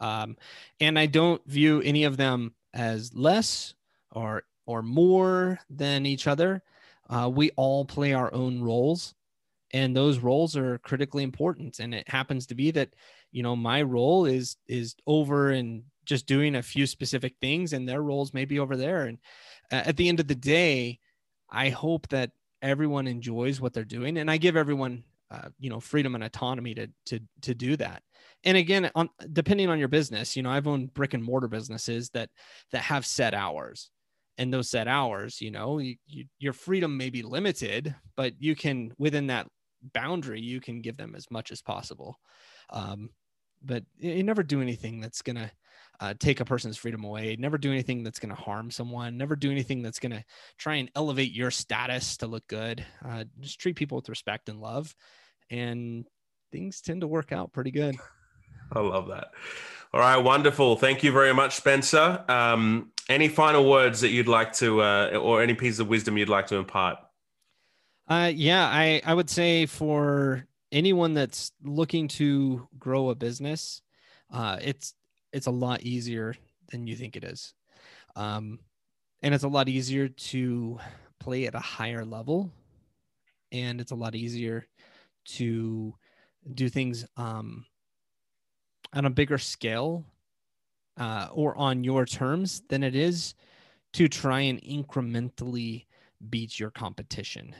Um, 0.00 0.36
and 0.80 0.98
I 0.98 1.06
don't 1.06 1.44
view 1.46 1.82
any 1.82 2.04
of 2.04 2.16
them 2.16 2.54
as 2.74 3.14
less 3.14 3.74
or 4.12 4.44
or 4.66 4.82
more 4.82 5.60
than 5.70 6.06
each 6.06 6.26
other. 6.26 6.62
Uh, 7.10 7.30
we 7.34 7.50
all 7.52 7.84
play 7.84 8.14
our 8.14 8.32
own 8.34 8.62
roles, 8.62 9.14
and 9.72 9.96
those 9.96 10.18
roles 10.20 10.56
are 10.56 10.78
critically 10.78 11.22
important. 11.24 11.80
And 11.80 11.94
it 11.94 12.08
happens 12.08 12.46
to 12.48 12.54
be 12.54 12.70
that 12.72 12.90
you 13.32 13.42
know 13.42 13.56
my 13.56 13.82
role 13.82 14.26
is 14.26 14.56
is 14.68 14.96
over 15.06 15.50
and 15.50 15.84
just 16.06 16.26
doing 16.26 16.56
a 16.56 16.62
few 16.62 16.86
specific 16.86 17.34
things, 17.40 17.72
and 17.72 17.88
their 17.88 18.02
roles 18.02 18.34
may 18.34 18.44
be 18.46 18.58
over 18.58 18.76
there. 18.76 19.04
And 19.04 19.18
uh, 19.72 19.82
at 19.86 19.96
the 19.96 20.08
end 20.08 20.20
of 20.20 20.28
the 20.28 20.34
day, 20.34 21.00
I 21.50 21.70
hope 21.70 22.08
that 22.08 22.32
everyone 22.66 23.06
enjoys 23.06 23.60
what 23.60 23.72
they're 23.72 23.84
doing, 23.84 24.18
and 24.18 24.30
I 24.30 24.36
give 24.36 24.56
everyone 24.56 25.04
uh, 25.30 25.48
you 25.58 25.70
know 25.70 25.80
freedom 25.80 26.14
and 26.14 26.24
autonomy 26.24 26.74
to 26.74 26.88
to 27.06 27.20
to 27.42 27.54
do 27.54 27.76
that. 27.76 28.02
And 28.44 28.56
again 28.56 28.90
on 28.94 29.08
depending 29.32 29.68
on 29.68 29.78
your 29.78 29.88
business 29.88 30.36
you 30.36 30.42
know 30.42 30.50
i've 30.50 30.68
owned 30.68 30.94
brick 30.94 31.14
and 31.14 31.22
mortar 31.22 31.48
businesses 31.48 32.10
that 32.10 32.30
that 32.72 32.82
have 32.82 33.06
set 33.06 33.34
hours. 33.34 33.90
And 34.38 34.52
those 34.52 34.68
set 34.68 34.86
hours 34.86 35.40
you 35.40 35.50
know 35.50 35.78
you, 35.78 35.96
you, 36.06 36.26
your 36.38 36.52
freedom 36.52 36.96
may 36.96 37.10
be 37.10 37.22
limited 37.22 37.94
but 38.16 38.34
you 38.38 38.54
can 38.54 38.92
within 38.98 39.28
that 39.28 39.46
boundary 39.94 40.40
you 40.40 40.60
can 40.60 40.80
give 40.80 40.96
them 40.96 41.14
as 41.16 41.30
much 41.30 41.50
as 41.50 41.62
possible. 41.62 42.20
Um, 42.70 43.10
but 43.64 43.82
you 43.96 44.22
never 44.22 44.42
do 44.42 44.60
anything 44.60 45.00
that's 45.00 45.22
to 45.36 45.50
uh, 46.00 46.14
take 46.18 46.40
a 46.40 46.44
person's 46.44 46.76
freedom 46.76 47.04
away 47.04 47.36
never 47.38 47.58
do 47.58 47.70
anything 47.70 48.02
that's 48.02 48.18
going 48.18 48.34
to 48.34 48.40
harm 48.40 48.70
someone 48.70 49.16
never 49.16 49.36
do 49.36 49.50
anything 49.50 49.82
that's 49.82 49.98
going 49.98 50.12
to 50.12 50.24
try 50.58 50.76
and 50.76 50.90
elevate 50.94 51.32
your 51.32 51.50
status 51.50 52.16
to 52.16 52.26
look 52.26 52.46
good 52.48 52.84
uh, 53.04 53.24
just 53.40 53.60
treat 53.60 53.76
people 53.76 53.96
with 53.96 54.08
respect 54.08 54.48
and 54.48 54.60
love 54.60 54.94
and 55.50 56.06
things 56.52 56.80
tend 56.80 57.00
to 57.02 57.06
work 57.06 57.32
out 57.32 57.52
pretty 57.52 57.70
good. 57.70 57.96
I 58.72 58.80
love 58.80 59.08
that. 59.08 59.28
All 59.92 60.00
right 60.00 60.16
wonderful. 60.16 60.76
Thank 60.76 61.02
you 61.02 61.12
very 61.12 61.32
much 61.32 61.54
spencer. 61.54 62.24
Um, 62.28 62.92
any 63.08 63.28
final 63.28 63.68
words 63.68 64.00
that 64.00 64.08
you'd 64.08 64.28
like 64.28 64.52
to, 64.54 64.82
uh, 64.82 65.18
or 65.20 65.40
any 65.42 65.54
piece 65.54 65.78
of 65.78 65.88
wisdom 65.88 66.18
you'd 66.18 66.28
like 66.28 66.48
to 66.48 66.56
impart? 66.56 66.98
Uh, 68.08 68.32
yeah, 68.34 68.66
I, 68.66 69.00
I 69.04 69.14
would 69.14 69.30
say 69.30 69.66
for 69.66 70.44
anyone 70.72 71.14
that's 71.14 71.52
looking 71.62 72.08
to 72.08 72.66
grow 72.78 73.10
a 73.10 73.14
business, 73.14 73.80
uh, 74.32 74.58
it's 74.60 74.94
it's 75.36 75.46
a 75.46 75.50
lot 75.50 75.82
easier 75.82 76.34
than 76.70 76.86
you 76.86 76.96
think 76.96 77.16
it 77.16 77.24
is, 77.24 77.54
um, 78.16 78.58
and 79.22 79.34
it's 79.34 79.44
a 79.44 79.48
lot 79.48 79.68
easier 79.68 80.08
to 80.08 80.78
play 81.20 81.46
at 81.46 81.54
a 81.54 81.60
higher 81.60 82.04
level, 82.04 82.50
and 83.52 83.80
it's 83.80 83.92
a 83.92 83.96
lot 83.96 84.14
easier 84.14 84.66
to 85.26 85.94
do 86.54 86.68
things 86.68 87.06
um, 87.16 87.66
on 88.92 89.04
a 89.04 89.10
bigger 89.10 89.38
scale 89.38 90.04
uh, 90.98 91.28
or 91.32 91.56
on 91.58 91.84
your 91.84 92.06
terms 92.06 92.62
than 92.68 92.82
it 92.82 92.94
is 92.94 93.34
to 93.92 94.08
try 94.08 94.40
and 94.40 94.62
incrementally 94.62 95.86
beat 96.30 96.58
your 96.58 96.70
competition. 96.70 97.54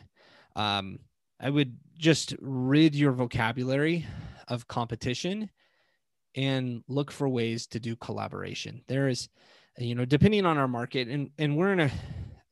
Um, 0.54 0.98
I 1.40 1.50
would 1.50 1.76
just 1.98 2.34
rid 2.40 2.94
your 2.94 3.12
vocabulary 3.12 4.06
of 4.48 4.68
competition 4.68 5.50
and 6.36 6.84
look 6.88 7.10
for 7.10 7.28
ways 7.28 7.66
to 7.68 7.80
do 7.80 7.96
collaboration. 7.96 8.82
There 8.86 9.08
is, 9.08 9.28
you 9.78 9.94
know, 9.94 10.04
depending 10.04 10.46
on 10.46 10.58
our 10.58 10.68
market, 10.68 11.08
and 11.08 11.30
and 11.38 11.56
we're 11.56 11.72
in 11.72 11.80
a, 11.80 11.90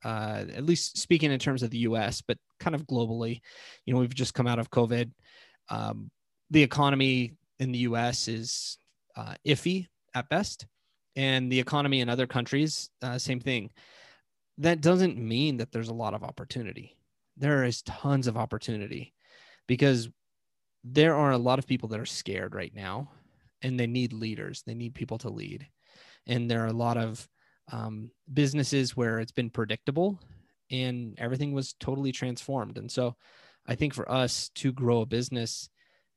uh, 0.04 0.44
at 0.54 0.64
least 0.64 0.98
speaking 0.98 1.30
in 1.30 1.38
terms 1.38 1.62
of 1.62 1.70
the 1.70 1.78
U.S., 1.78 2.22
but 2.22 2.38
kind 2.58 2.74
of 2.74 2.86
globally, 2.86 3.40
you 3.84 3.94
know, 3.94 4.00
we've 4.00 4.14
just 4.14 4.34
come 4.34 4.46
out 4.46 4.58
of 4.58 4.70
COVID. 4.70 5.10
Um, 5.68 6.10
the 6.50 6.62
economy 6.62 7.34
in 7.58 7.72
the 7.72 7.78
U.S. 7.80 8.28
is 8.28 8.78
uh, 9.16 9.34
iffy 9.46 9.86
at 10.14 10.28
best 10.28 10.66
and 11.16 11.50
the 11.50 11.60
economy 11.60 12.00
in 12.00 12.08
other 12.08 12.26
countries, 12.26 12.90
uh, 13.02 13.18
same 13.18 13.40
thing. 13.40 13.70
That 14.58 14.80
doesn't 14.80 15.16
mean 15.16 15.58
that 15.58 15.72
there's 15.72 15.88
a 15.88 15.94
lot 15.94 16.14
of 16.14 16.22
opportunity. 16.22 16.96
There 17.36 17.64
is 17.64 17.82
tons 17.82 18.26
of 18.26 18.36
opportunity 18.36 19.14
because 19.66 20.08
there 20.84 21.14
are 21.14 21.32
a 21.32 21.38
lot 21.38 21.58
of 21.58 21.66
people 21.66 21.88
that 21.90 22.00
are 22.00 22.06
scared 22.06 22.54
right 22.54 22.74
now 22.74 23.10
and 23.64 23.80
they 23.80 23.86
need 23.86 24.12
leaders. 24.12 24.62
They 24.64 24.74
need 24.74 24.94
people 24.94 25.18
to 25.18 25.30
lead. 25.30 25.66
And 26.26 26.48
there 26.48 26.62
are 26.62 26.68
a 26.68 26.72
lot 26.72 26.96
of 26.96 27.26
um, 27.72 28.10
businesses 28.32 28.96
where 28.96 29.18
it's 29.18 29.32
been 29.32 29.50
predictable 29.50 30.20
and 30.70 31.14
everything 31.18 31.52
was 31.52 31.74
totally 31.80 32.12
transformed. 32.12 32.78
And 32.78 32.90
so 32.90 33.16
I 33.66 33.74
think 33.74 33.94
for 33.94 34.10
us 34.10 34.50
to 34.56 34.72
grow 34.72 35.00
a 35.00 35.06
business, 35.06 35.68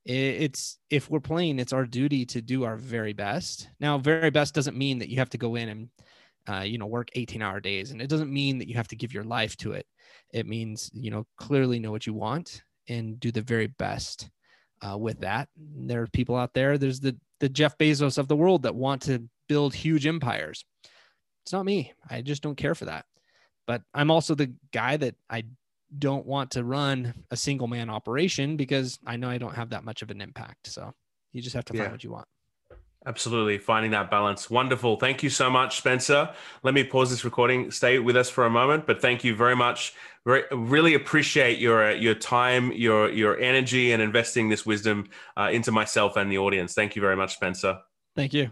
it's 0.06 0.78
if 0.90 1.10
we're 1.10 1.20
playing, 1.20 1.60
it's 1.60 1.74
our 1.74 1.86
duty 1.86 2.26
to 2.28 2.42
do 2.42 2.64
our 2.64 2.78
very 2.78 3.12
best. 3.12 3.70
Now, 3.80 3.98
very 3.98 4.30
best 4.30 4.54
doesn't 4.54 4.78
mean 4.78 5.00
that 5.00 5.10
you 5.10 5.18
have 5.18 5.30
to 5.32 5.38
go 5.38 5.56
in 5.56 5.70
and 5.70 5.90
uh, 6.50 6.62
you 6.62 6.78
know 6.78 6.86
work 6.86 7.10
18 7.14 7.42
hour 7.42 7.60
days 7.60 7.92
and 7.92 8.02
it 8.02 8.08
doesn't 8.08 8.32
mean 8.32 8.58
that 8.58 8.70
you 8.70 8.76
have 8.76 8.88
to 8.88 8.96
give 8.96 9.14
your 9.14 9.26
life 9.26 9.58
to 9.58 9.74
it 9.74 9.86
it 10.32 10.48
means 10.48 10.90
you 10.94 11.12
know 11.12 11.26
clearly 11.38 11.78
know 11.78 11.92
what 11.92 12.08
you 12.08 12.14
want 12.14 12.64
and 12.88 13.20
do 13.20 13.34
the 13.34 13.42
very 13.42 13.68
best 13.68 14.30
uh, 14.82 14.98
with 14.98 15.20
that 15.20 15.50
there 15.58 16.02
are 16.02 16.08
people 16.08 16.38
out 16.38 16.54
there 16.54 16.78
there's 16.78 17.02
the 17.02 17.18
the 17.40 17.50
jeff 17.50 17.78
bezos 17.78 18.18
of 18.18 18.28
the 18.28 18.36
world 18.36 18.64
that 18.64 18.76
want 18.76 19.02
to 19.04 19.24
build 19.48 19.74
huge 19.74 20.06
empires. 20.06 20.66
It's 21.46 21.54
not 21.54 21.66
me. 21.66 21.94
I 22.10 22.22
just 22.22 22.44
don't 22.44 22.58
care 22.58 22.76
for 22.76 22.86
that. 22.86 23.06
But 23.66 23.82
i'm 23.94 24.12
also 24.12 24.36
the 24.36 24.54
guy 24.72 24.98
that 24.98 25.16
i 25.30 25.44
don't 25.98 26.26
want 26.26 26.52
to 26.52 26.66
run 26.66 27.14
a 27.32 27.38
single 27.38 27.68
man 27.68 27.90
operation 27.90 28.58
because 28.58 29.00
i 29.08 29.16
know 29.16 29.30
i 29.30 29.38
don't 29.38 29.56
have 29.56 29.70
that 29.70 29.84
much 29.84 30.02
of 30.02 30.12
an 30.12 30.22
impact. 30.22 30.68
So 30.68 30.94
you 31.34 31.42
just 31.42 31.56
have 31.56 31.66
to 31.66 31.74
find 31.74 31.86
yeah. 31.86 31.92
what 31.92 32.04
you 32.04 32.12
want 32.12 32.28
Absolutely. 33.08 33.58
Finding 33.58 33.92
that 33.92 34.12
balance. 34.12 34.50
Wonderful. 34.50 34.98
Thank 34.98 35.24
you 35.24 35.30
so 35.30 35.50
much, 35.50 35.78
Spencer. 35.78 36.30
Let 36.62 36.74
me 36.74 36.84
pause 36.84 37.10
this 37.10 37.24
recording. 37.24 37.72
Stay 37.72 38.00
with 38.00 38.18
us 38.18 38.30
for 38.30 38.46
a 38.46 38.50
moment, 38.50 38.86
but 38.86 39.02
thank 39.02 39.24
you 39.24 39.34
very 39.34 39.56
much. 39.56 39.94
Re- 40.26 40.44
really 40.52 40.94
appreciate 40.94 41.58
your, 41.58 41.92
uh, 41.92 41.94
your 41.94 42.16
time, 42.16 42.74
your, 42.74 43.10
your 43.10 43.40
energy, 43.40 43.94
and 43.94 44.02
investing 44.02 44.50
this 44.50 44.66
wisdom 44.66 45.08
uh, 45.38 45.50
into 45.54 45.72
myself 45.72 46.18
and 46.18 46.30
the 46.30 46.38
audience. 46.38 46.74
Thank 46.74 46.98
you 46.98 47.02
very 47.02 47.16
much, 47.16 47.36
Spencer. 47.36 47.80
Thank 48.14 48.34
you. 48.34 48.52